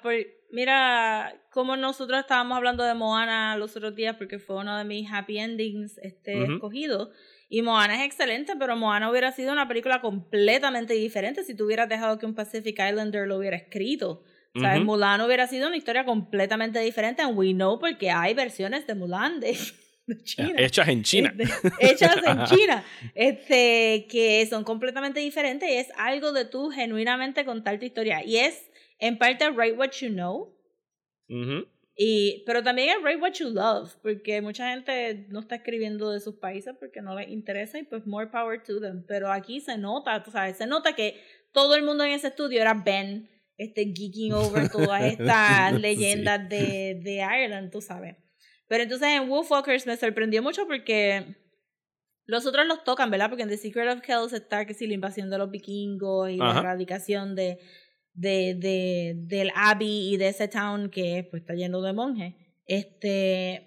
[0.51, 5.11] mira como nosotros estábamos hablando de Moana los otros días porque fue uno de mis
[5.11, 6.53] happy endings este, Ujú.
[6.53, 7.09] escogidos.
[7.53, 11.87] Y Moana es excelente, pero Moana hubiera sido una película completamente diferente si tú hubieras
[11.87, 14.23] dejado que un Pacific Islander lo hubiera escrito.
[14.55, 14.85] O sea, Ujú.
[14.85, 17.21] Mulan hubiera sido una historia completamente diferente.
[17.21, 19.55] And we know porque hay versiones de Mulan de,
[20.07, 20.55] de China.
[20.57, 21.31] Hechas en China.
[21.37, 22.83] Este, hechas en China,
[23.13, 28.25] este, que son completamente diferentes y es algo de tú genuinamente contar tu historia.
[28.25, 30.57] Y es en parte write what you know,
[31.29, 31.67] Ujú.
[31.95, 36.19] Y, pero también es write what you love, porque mucha gente no está escribiendo de
[36.19, 39.05] sus países porque no les interesa y pues more power to them.
[39.07, 41.21] Pero aquí se nota, tú sabes, se nota que
[41.51, 45.79] todo el mundo en ese estudio era Ben, este, geeking over todas estas Sí.
[45.81, 48.15] leyendas de, de Ireland, tú sabes.
[48.67, 51.35] Pero entonces en Wolfwalkers me sorprendió mucho porque
[52.25, 53.29] los otros los tocan, ¿verdad?
[53.29, 56.37] Porque en The Secret of Kells está que si la invasión de los vikingos y
[56.37, 56.59] la Ajá.
[56.61, 57.59] erradicación de,
[58.13, 62.35] de, de, del Abbey y de ese town que pues está lleno de monjes.
[62.65, 63.65] Este,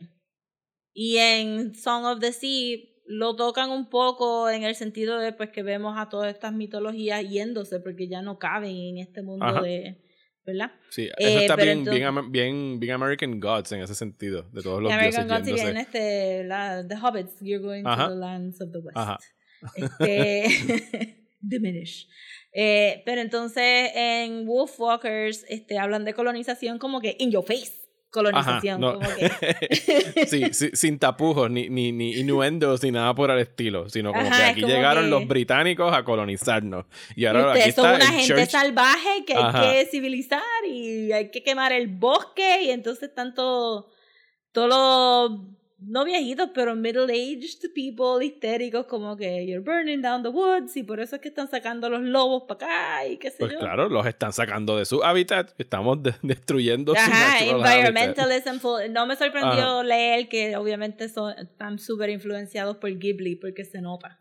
[0.93, 2.79] y en Song of the Sea
[3.09, 7.29] lo tocan un poco en el sentido de pues que vemos a todas estas mitologías
[7.29, 9.63] yéndose porque ya no caben en este mundo Ajá.
[9.63, 10.03] de,
[10.45, 10.73] ¿verdad?
[10.91, 14.63] Sí, eso Eh, está bien, entonces- bien, bien, bien American Gods en ese sentido, de
[14.63, 15.81] todos los American dioses Gods y yéndose.
[15.83, 18.07] este, la, The Hobbits, You're going Ajá.
[18.09, 18.97] to the lands of the West.
[18.97, 19.19] Ajá.
[19.77, 20.47] Este,
[21.41, 22.09] diminish.
[22.53, 27.73] Eh, pero entonces en Wolfwalkers este, hablan de colonización como que in your face.
[27.73, 27.83] Ajá,
[28.63, 28.81] Colonización.
[28.81, 28.95] no.
[28.95, 33.91] Como que, sí, sí, sin tapujos, ni, ni, ni innuendos, ni nada por el estilo,
[33.91, 36.87] sino como Ajá, que aquí como llegaron que- los británicos a colonizarnos.
[37.15, 38.51] Y ahora ustedes aquí son está una el gente church.
[38.51, 39.61] salvaje que hay Ajá.
[39.73, 43.87] que civilizar y hay que quemar el bosque y entonces todos
[44.53, 45.41] todos los
[45.79, 50.83] no viejitos pero middle aged people histéricos como que you're burning down the woods y
[50.83, 52.67] por eso es que están sacando los lobos para
[53.01, 56.15] acá y qué sé Pues yo claro, los están sacando de su hábitat, estamos de-
[56.23, 57.57] destruyendo su Ajá, hábitat.
[57.59, 58.59] environmentalism.
[58.61, 63.81] full- No me sorprendió leer que obviamente son, están súper influenciados por Ghibli porque se
[63.83, 64.19] nota.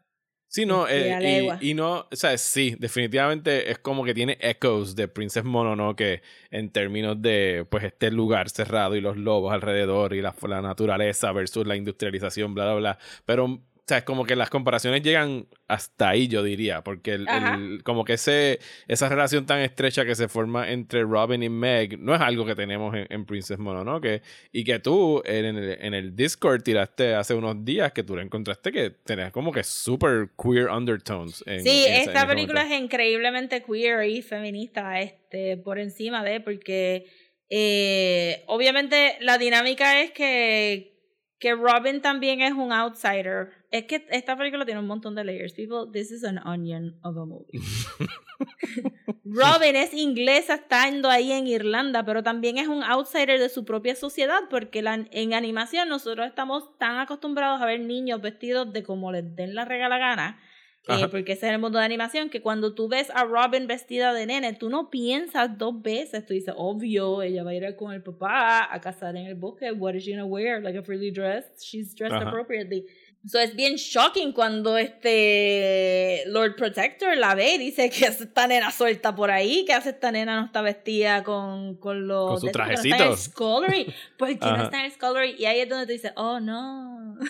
[0.55, 5.09] Sí, no, eh, y no, o sea, sí, definitivamente es como que tiene echoes de
[5.09, 10.33] Princess Mononoke en términos de, pues, este lugar cerrado y los lobos alrededor y la,
[10.47, 12.99] la naturaleza versus la industrialización, bla, bla, bla.
[13.25, 17.83] Pero, o sea, es como que las comparaciones llegan hasta ahí, yo diría, porque el,
[17.83, 22.15] como que ese, esa relación tan estrecha que se forma entre Robin y Meg no
[22.15, 26.15] es algo que tenemos en, en Princess Mononoke y que tú en el, en el
[26.15, 30.69] Discord tiraste hace unos días que tú le encontraste que tenías como que super queer
[30.69, 31.43] undertones.
[31.45, 37.05] En, sí, esta película es increíblemente queer y feminista este, por encima de, porque
[37.49, 40.95] eh, obviamente la dinámica es que,
[41.39, 43.51] que Robin también es un outsider.
[43.75, 45.51] Es que esta película tiene un montón de layers.
[45.53, 47.59] People, this is an onion of a movie.
[49.25, 53.95] Robin es inglesa estando ahí en Irlanda, pero también es un outsider de su propia
[53.95, 59.11] sociedad, porque la- en animación nosotros estamos tan acostumbrados a ver niños vestidos de como
[59.11, 60.39] les den la regala gana,
[60.87, 64.13] eh, porque ese es el mundo de animación, que cuando tú ves a Robin vestida
[64.13, 67.91] de nene, tú no piensas dos veces, tú dices, obvio, ella va a ir con
[67.91, 70.61] el papá a cazar en el bosque, what is she gonna wear?
[70.63, 72.29] Like a frilly dress, she's dressed Ajá.
[72.29, 72.85] appropriately.
[73.27, 78.71] So es bien shocking cuando este Lord Protector la ve y dice que esta nena
[78.71, 82.45] suelta por ahí, que hace esta nena no está vestida con, con los Con su
[82.47, 83.03] No trajecito.
[83.03, 83.93] el scullery.
[84.17, 85.35] ¿Por qué no está en el scullery?
[85.39, 87.15] Y ahí es donde tú dices, oh no.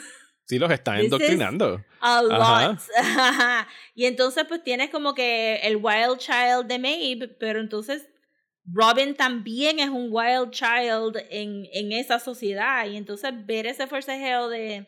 [0.48, 1.84] Sí, los están endoctrinando.
[2.02, 2.68] A Ajá.
[2.68, 2.80] lot.
[3.96, 8.08] y entonces pues tienes como que el wild child de Maeve, pero entonces
[8.72, 12.86] Robin también es un wild child en, en esa sociedad.
[12.86, 14.86] Y entonces ver ese forcejeo de,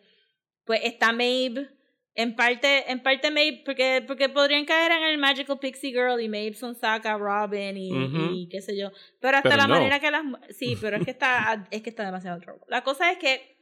[0.68, 1.70] pues está Maeve,
[2.14, 6.30] en parte, en parte Maeve, porque, porque podrían caer en el Magical Pixie Girl y
[6.30, 7.90] Maeve son saca Robin y,
[8.44, 8.92] y qué sé yo.
[9.20, 9.74] Pero hasta Pero la no.
[9.76, 10.24] manera que las...
[10.50, 12.66] Sí, pero es que está, es que está demasiado trobo.
[12.68, 13.56] La cosa es que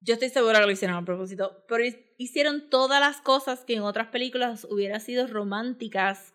[0.00, 3.74] Yo estoy segura que lo hicieron a propósito, pero hi- hicieron todas las cosas que
[3.74, 6.34] en otras películas hubieran sido románticas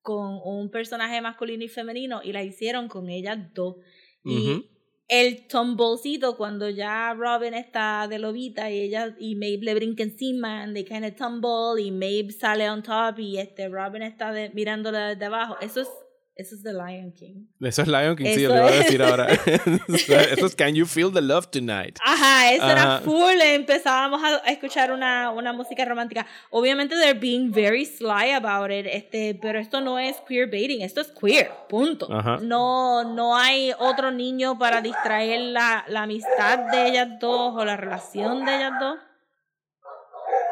[0.00, 3.76] con un personaje masculino y femenino y las hicieron con ellas dos.
[4.24, 4.66] Y Ujú.
[5.08, 10.62] El tumblecito cuando ya Robin está de lobita y ella y Maeve le brinca encima
[10.62, 14.50] and they kind of tumble y Maeve sale on top y este Robin está de,
[14.50, 15.56] mirándola desde abajo.
[15.60, 15.88] Eso es
[16.36, 17.46] eso es The Lion King.
[17.60, 19.28] Eso es Lion King, sí, yo le iba a decir ahora.
[20.32, 21.98] Eso es Can You Feel the Love Tonight?
[22.04, 23.40] Ajá, eso era full.
[23.40, 26.26] Empezábamos a, a escuchar una, una música romántica.
[26.50, 31.00] Obviamente, they're being very sly about it, este, pero esto no es queer baiting, esto
[31.00, 32.12] es queer, punto.
[32.12, 32.38] Ajá.
[32.42, 37.76] No, no hay otro niño para distraer la, la amistad de ellas dos o la
[37.76, 38.98] relación de ellas dos.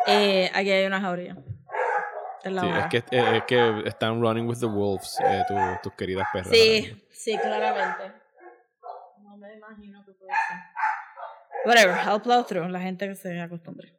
[0.07, 1.37] Eh, aquí hay una jauría.
[2.43, 2.78] Esta es la Sí, hora.
[2.80, 6.51] es que, eh, es que están running with the wolves, eh, tu- tus queridas perras.
[6.51, 8.12] Sí, sí, claramente.
[9.22, 10.59] No me imagino que puede ser.
[11.64, 13.93] Whatever, I'll plow through, la gente que se acostumbre.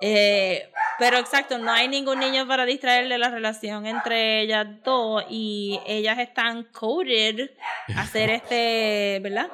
[0.00, 0.70] Eh,
[1.00, 6.20] pero exacto, no hay ningún niño para distraerle la relación entre ellas dos y ellas
[6.20, 7.50] están coded
[7.96, 9.48] a hacer este, ¿verdad?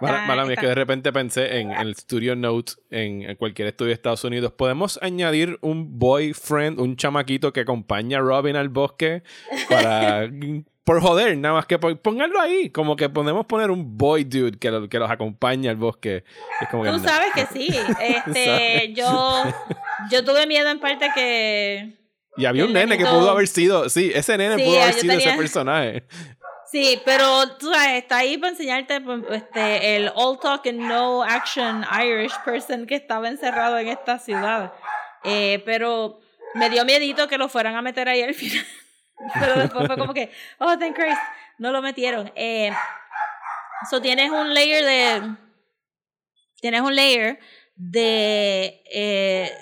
[0.00, 3.68] Mala, mala mía, es que de repente pensé en, el Studio Note en, en cualquier
[3.68, 4.52] estudio de Estados Unidos.
[4.52, 9.22] ¿Podemos añadir un boyfriend, un chamaquito que acompaña a Robin al bosque?
[9.68, 10.28] Para.
[10.84, 12.70] por joder, nada más que pónganlo ahí.
[12.70, 16.24] Como que podemos poner un boy dude que, lo- que los acompaña al bosque.
[16.60, 17.04] Es como que Tú no.
[17.04, 17.68] sabes que sí.
[18.00, 18.90] Este, ¿Sabes?
[18.94, 19.42] yo,
[20.10, 21.92] yo tuve miedo en parte que
[22.36, 23.88] Y había un nene que pudo haber sido.
[23.88, 26.04] Sí, ese nene Sí, pudo haber yo sido ese tenía- personaje.
[26.70, 31.24] Sí, pero tú sabes, está ahí para enseñarte pues, este, el all talk and no
[31.24, 34.72] action Irish person que estaba encerrado en esta ciudad.
[35.24, 36.20] Eh, pero
[36.54, 38.64] me dio miedito que lo fueran a meter ahí al final.
[39.34, 41.20] pero después fue como que, oh, thank Christ,
[41.58, 42.30] no lo metieron.
[42.36, 42.72] Eh,
[43.90, 45.36] so tienes un layer de.
[46.60, 47.40] Tienes un layer
[47.74, 49.52] de eh,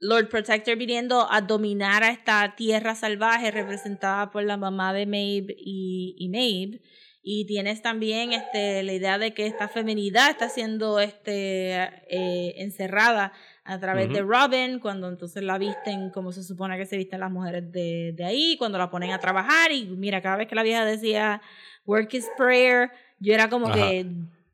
[0.00, 5.54] Lord Protector viniendo a dominar a esta tierra salvaje representada por la mamá de Maeve
[5.58, 6.80] y, y Maeve.
[7.22, 11.74] Y tienes también este, la idea de que esta feminidad está siendo este,
[12.08, 14.22] eh, encerrada a través de.
[14.22, 18.24] Robin, cuando entonces la visten como se supone que se visten las mujeres de, de
[18.24, 19.70] ahí, cuando la ponen a trabajar.
[19.70, 21.42] Y mira, cada vez que la vieja decía,
[21.84, 23.76] work is prayer, yo era como Ajá.
[23.76, 24.06] que,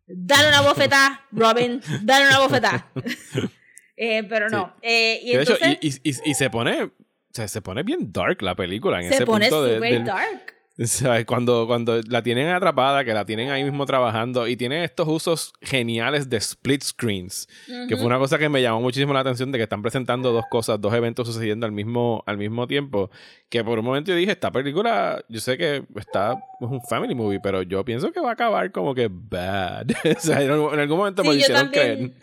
[0.08, 2.90] dale una bofetada, Robin, dale una bofetada.
[3.96, 4.74] Eh, pero no.
[4.82, 6.82] Eh, y Que de hecho, entonces y, y- y- y se pone.
[6.84, 6.90] O
[7.32, 10.54] sea, se pone bien dark la película en se ese pone punto de, del- dark.
[10.84, 15.08] Sea, cuando, cuando la tienen atrapada, que la tienen ahí mismo trabajando y tienen estos
[15.08, 17.48] usos geniales de split screens,
[17.88, 20.44] que fue una cosa que me llamó muchísimo la atención de que están presentando dos
[20.50, 23.10] cosas, dos eventos sucediendo al mismo, al mismo tiempo,
[23.48, 27.14] que por un momento yo dije, esta película, yo sé que está, es un family
[27.14, 29.86] movie, pero yo pienso que va a acabar como que bad.
[30.16, 31.96] o sea, en algún en algún momento me Sí, yo hicieron creer.
[31.96, 32.14] también,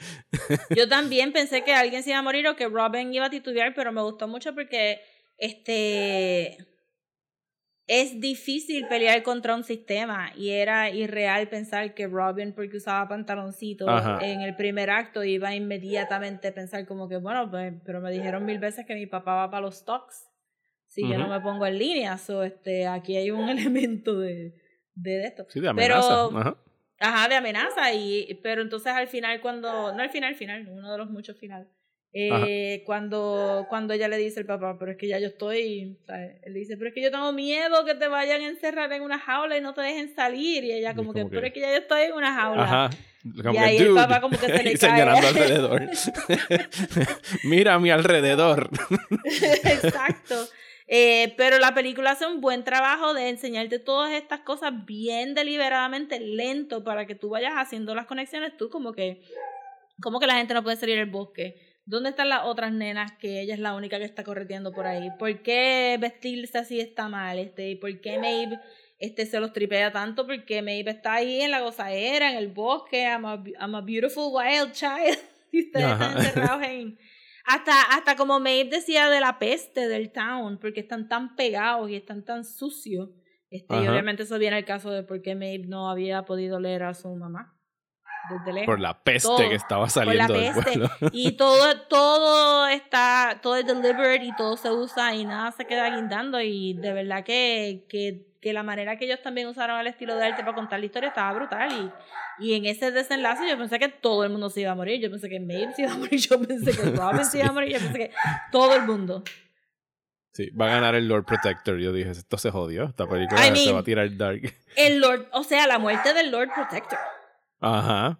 [0.78, 3.74] yo también pensé que alguien se iba a morir o que Robin iba a titubear,
[3.74, 5.02] pero me gustó mucho porque
[5.40, 6.58] este
[7.88, 13.88] es difícil pelear contra un sistema y era irreal pensar que Robin porque usaba pantaloncitos
[13.90, 14.20] Ajá.
[14.26, 18.46] en el primer acto iba a inmediatamente pensar como que bueno pues, pero me dijeron
[18.46, 20.30] mil veces que mi papá va para los stocks
[20.88, 24.54] si yo no me pongo en línea so este aquí hay un elemento de
[24.96, 26.30] de esto Sí, de amenaza.
[26.30, 26.58] pero Ajá.
[27.00, 27.92] Ajá, de amenaza.
[27.94, 29.92] Y, pero entonces al final, cuando.
[29.94, 31.68] No al final, al final, uno de los muchos finales.
[32.16, 35.98] Eh, cuando, cuando ella le dice al papá, pero es que ya yo estoy.
[36.06, 36.36] ¿sabes?
[36.44, 39.18] Él dice, pero es que yo tengo miedo que te vayan a encerrar en una
[39.20, 40.64] jaula y no te dejen salir.
[40.64, 42.64] Y ella, Y como, que, que- pero es que ya yo estoy en una jaula.
[42.64, 42.90] Ajá.
[43.42, 44.90] Como Y que, ahí el papá como que se le y cae.
[44.92, 45.82] señalando alrededor.
[47.44, 48.70] Mira a mi alrededor.
[49.64, 50.48] Exacto.
[50.88, 56.20] Eh, pero la película hace un buen trabajo de enseñarte todas estas cosas bien deliberadamente
[56.20, 59.22] lento para que tú vayas haciendo las conexiones tú como que
[60.02, 61.56] como que la gente no puede salir al bosque
[61.86, 65.10] ¿Dónde están las otras nenas que ella es la única que está correteando por ahí?
[65.20, 67.40] ¿Por qué vestirse así está mal?
[67.40, 68.60] Este, ¿y ¿Por qué Maeve
[69.00, 70.26] este, se los tripea tanto?
[70.26, 74.32] Porque Maeve está ahí en la gozadera, en el bosque, I'm a, I'm a beautiful
[74.34, 75.18] wild child.
[75.56, 76.06] Y ustedes Ajá.
[76.06, 76.98] están encerrados en,
[77.46, 81.96] hasta, hasta como Maeve decía de la peste del town, porque están tan pegados y
[81.96, 83.10] están tan sucios.
[83.50, 86.84] Este, y obviamente eso viene al caso de por qué Maeve no había podido leer
[86.84, 87.53] a su mamá.
[88.30, 88.66] Desde lejos.
[88.68, 89.50] Por la peste Todo.
[89.50, 90.62] que estaba Por la saliendo del peste.
[90.64, 90.90] pueblo.
[91.12, 95.90] Y todo, todo está, todo es deliberate y todo se usa y nada se queda
[95.90, 96.40] guindando.
[96.42, 100.26] Y de verdad que, que, que la manera que ellos también usaron el estilo de
[100.26, 101.70] arte para contar la historia estaba brutal.
[102.40, 105.02] Y, y en ese desenlace yo pensé que todo el mundo se iba a morir.
[105.02, 106.20] Yo pensé que Maeve se iba a morir.
[106.30, 107.74] Yo pensé que Robin se iba a morir.
[107.74, 108.12] Yo pensé que
[108.52, 109.24] todo el mundo.
[110.32, 111.78] Sí, va a ganar el Lord Protector.
[111.78, 112.86] Yo dije, esto se jodió.
[112.86, 114.42] Esta película I se va a tirar dark.
[114.76, 116.98] El Lord, o sea, la muerte del Lord Protector.
[117.64, 118.20] Ajá.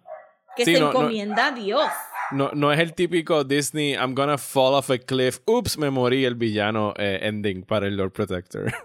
[0.56, 0.98] Que Sí, se no, no.
[1.00, 1.88] encomienda a Dios.
[2.30, 6.24] no, no es el típico Disney, I'm gonna fall off a cliff, oops, me morí
[6.24, 8.72] el villano eh, ending para el Lord Protector.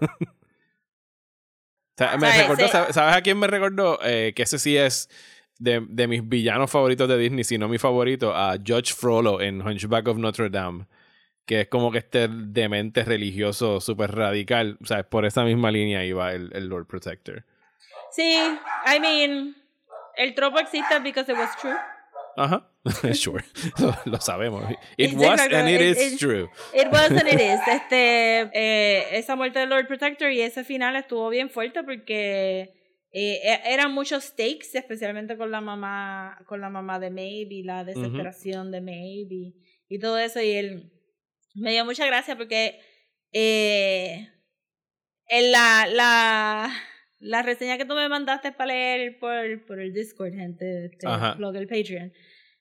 [1.98, 2.42] O sea, me ¿Sabes?
[2.42, 2.72] recordó, Sí.
[2.72, 3.98] ¿sabes, sabes a quién me recordó?
[4.02, 5.10] Eh, que ese sí es
[5.58, 9.60] de, de mis villanos favoritos de Disney, si no mi favorito, a Judge Frollo en
[9.60, 10.86] Hunchback of Notre Dame.
[11.44, 14.78] Que es como que este demente religioso súper radical.
[14.82, 17.44] O sea, por esa misma línea iba el, el Lord Protector.
[18.12, 18.34] Sí,
[18.86, 19.56] I mean,
[20.20, 21.76] el tropo existe because it was true.
[22.36, 22.66] Ajá.
[23.14, 23.42] sure.
[23.78, 24.64] lo, lo sabemos.
[24.96, 26.48] It was and it It- is it- true.
[26.72, 27.60] It was and it is.
[27.66, 32.72] Este, eh, esa muerte del Lord Protector y ese final estuvo bien fuerte porque
[33.12, 37.62] eh, e- eran muchos stakes, especialmente con la mamá, con la mamá de Maeve y
[37.64, 39.54] la desesperación de Maeve y,
[39.88, 40.40] y todo eso.
[40.40, 40.92] Y él
[41.54, 42.80] me dio mucha gracia porque
[43.32, 44.28] eh,
[45.26, 46.72] en la, la,
[47.20, 51.06] la reseña que tú me mandaste para leer por, por el Discord, gente, este,
[51.36, 52.12] blog, el Patreon,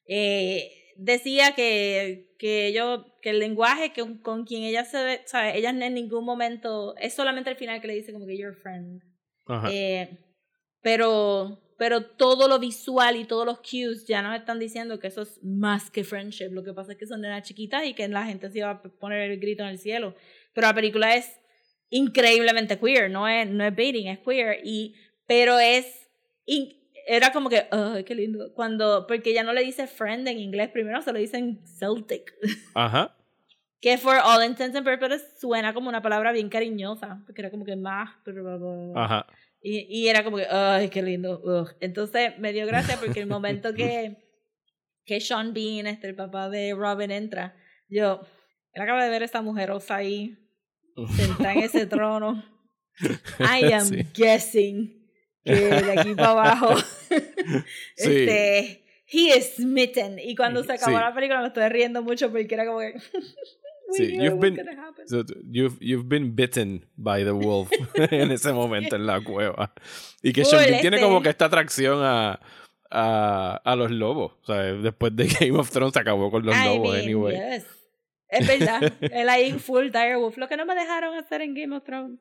[0.06, 5.56] eh, decía que, que ellos, que el lenguaje que, con quien ella se ve, ¿sabes?
[5.56, 8.61] Ella en ningún momento, es solamente al final que le dice como que you're a
[8.61, 9.02] friend.
[9.48, 9.69] Ajá.
[9.72, 10.19] Eh,
[10.81, 15.22] pero, pero todo lo visual y todos los cues ya nos están diciendo que eso
[15.22, 16.49] es más que friendship.
[16.52, 18.81] Lo que pasa es que son nenas chiquitas y que la gente se iba a
[18.81, 20.15] poner el grito en el cielo.
[20.53, 21.38] Pero la película es
[21.89, 24.59] increíblemente queer, no es, no es baiting, es queer.
[24.63, 24.95] Y,
[25.27, 25.85] pero es.
[26.45, 28.53] in- era como que, ay, qué lindo.
[28.53, 32.33] Cuando, porque ya no le dice friend en inglés, primero se lo dicen Celtic.
[32.75, 33.15] Ajá.
[33.81, 37.23] que for all intents and purposes suena como una palabra bien cariñosa.
[37.25, 38.11] Porque era como que más.
[38.95, 39.25] Ajá.
[39.61, 41.41] Y, y era como que, ay, qué lindo.
[41.43, 41.75] ugh.
[41.79, 44.17] Entonces me dio gracia porque el momento que,
[45.05, 47.55] que Sean Bean, este, el papá de Robin, entra,
[47.87, 48.21] yo,
[48.73, 50.37] él acaba de ver a esta mujerosa ahí,
[51.07, 52.43] sentada en ese trono.
[53.39, 54.05] I am Sí.
[54.13, 54.95] guessing
[55.45, 56.76] que de aquí para abajo,
[57.09, 57.63] Sí.
[57.95, 60.19] este, he is smitten.
[60.19, 62.93] Y cuando se acabó la película me estoy riendo mucho porque era como que,
[63.91, 64.59] Sí, you've been-.
[65.07, 69.73] So, you've, you've been bitten by the wolf en ese momento en la cueva.
[70.21, 72.39] Y que Sean tiene este- como que esta atracción a,
[72.91, 74.34] a, a los lobos.
[74.43, 77.35] O sea, después de Game of Thrones se acabó con los I lobos, mean, anyway.
[77.35, 77.65] yes.
[78.30, 78.93] Es verdad.
[79.01, 80.38] Él ahí full direwolf.
[80.38, 82.19] Lo que no me dejaron hacer en Game of Thrones.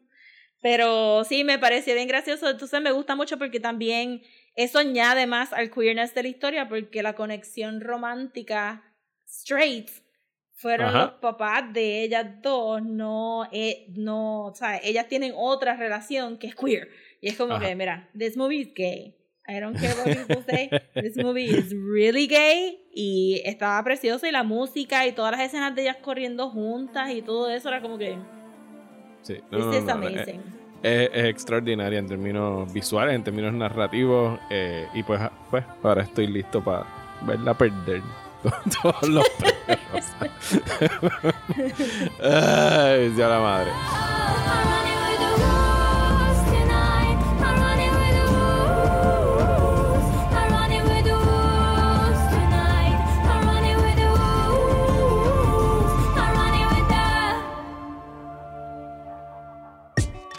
[0.61, 2.49] Pero sí, me pareció bien gracioso.
[2.51, 4.23] Entonces me gusta mucho porque también
[4.55, 8.83] eso añade más al queerness de la historia porque la conexión romántica
[9.27, 9.89] straight
[10.55, 10.99] fueron Ajá.
[10.99, 12.83] los papás de ellas dos.
[12.83, 16.89] No, eh, no, o sea, ellas tienen otra relación que es queer.
[17.21, 17.67] Y es como Ajá.
[17.67, 19.15] que, mira, this movie is gay.
[19.49, 20.69] I don't care what people say.
[20.95, 22.79] This movie is really gay.
[22.95, 24.27] Y estaba precioso.
[24.27, 27.81] Y la música y todas las escenas de ellas corriendo juntas y todo eso era
[27.81, 28.19] como que.
[29.23, 30.41] Sí, no, This no, is no, no, amazing.
[30.83, 34.39] Es, es extraordinaria en términos visuales, en términos narrativos.
[34.51, 35.21] eh, y pues,
[35.51, 36.85] pues ahora estoy listo para
[37.23, 38.03] verla perder
[38.83, 39.25] todos los
[39.67, 40.05] perros.
[42.23, 43.71] Ay, ya la madre.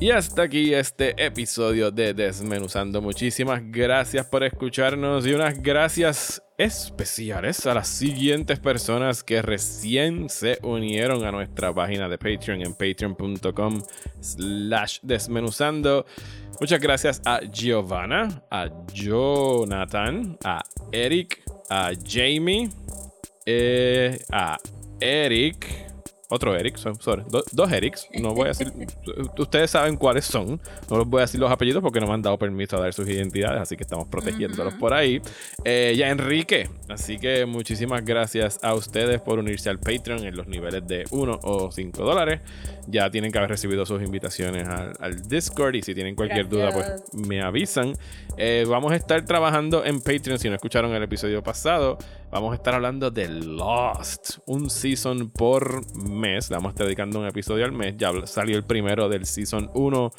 [0.00, 3.02] Y hasta aquí este episodio de Desmenuzando.
[3.02, 10.60] Muchísimas gracias por escucharnos y unas gracias especiales a las siguientes personas que recién se
[10.62, 13.82] unieron a nuestra página de Patreon en patreon.com
[14.20, 16.06] slash desmenuzando.
[16.60, 20.62] Muchas gracias a Giovanna, a Jonathan, a
[20.92, 22.70] Eric, a Jamie,
[23.46, 24.58] eh, a
[25.00, 25.87] Eric.
[26.30, 28.06] Otro Eric, son, sorry, do- dos Erics.
[28.20, 28.70] No voy a decir.
[29.38, 30.60] ustedes saben cuáles son.
[30.90, 32.92] No les voy a decir los apellidos porque no me han dado permiso a dar
[32.92, 35.22] sus identidades, así que estamos protegiéndolos por ahí.
[35.64, 36.68] Eh, y a Enrique.
[36.88, 41.40] Así que muchísimas gracias a ustedes por unirse al Patreon en los niveles de 1
[41.42, 42.40] o 5 dólares.
[42.86, 46.70] Ya tienen que haber recibido sus invitaciones al, al Discord y si tienen cualquier duda,
[46.72, 47.94] pues me avisan.
[48.36, 50.38] Eh, vamos a estar trabajando en Patreon.
[50.38, 51.98] Si no escucharon el episodio pasado,
[52.30, 54.38] vamos a estar hablando de Lost.
[54.46, 56.50] Un season por mes.
[56.50, 57.96] Le vamos a estar dedicando un episodio al mes.
[57.96, 60.12] Ya salió el primero del season 1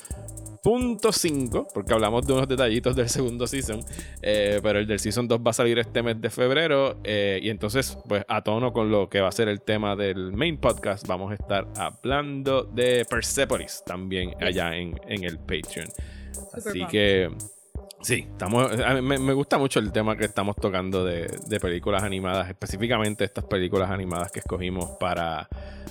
[0.61, 3.79] punto 5, porque hablamos de unos detallitos del segundo season,
[4.21, 7.49] eh, pero el del season 2 va a salir este mes de febrero eh, y
[7.49, 11.07] entonces pues a tono con lo que va a ser el tema del main podcast
[11.07, 15.87] vamos a estar hablando de Persepolis también allá en, en el Patreon.
[16.53, 17.29] Así que
[18.01, 21.59] sí, estamos, a mí me, me gusta mucho el tema que estamos tocando de, de
[21.59, 25.47] películas animadas, específicamente estas películas animadas que escogimos para,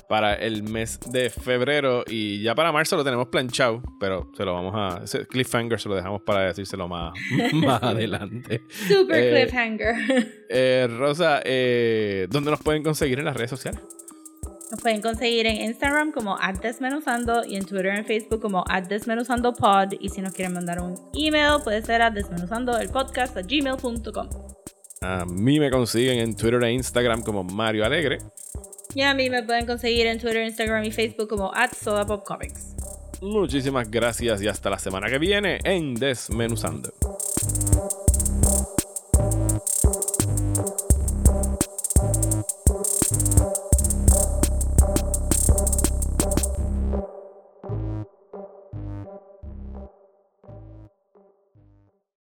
[0.08, 4.54] para el mes de febrero y ya para marzo lo tenemos planchado, pero se lo
[4.54, 5.04] vamos a...
[5.04, 7.12] ese Cliffhanger se lo dejamos para decírselo más,
[7.52, 8.62] más adelante.
[8.88, 9.94] Super Eh, cliffhanger.
[10.48, 13.80] Eh, Rosa, eh, ¿dónde nos pueden conseguir en las redes sociales?
[14.70, 19.94] Nos pueden conseguir en Instagram como desmenuzando y en Twitter y Facebook como desmenuzandopod.
[19.98, 24.28] Y si nos quieren mandar un email, puede ser a desmenuzandoelpodcast a gmail.com.
[25.00, 28.18] A mí me consiguen en Twitter e Instagram como Mario Alegre.
[28.94, 32.74] Y a mí me pueden conseguir en Twitter, Instagram y Facebook como @sodapopcomics.
[33.20, 36.92] Muchísimas gracias y hasta la semana que viene en Desmenuzando.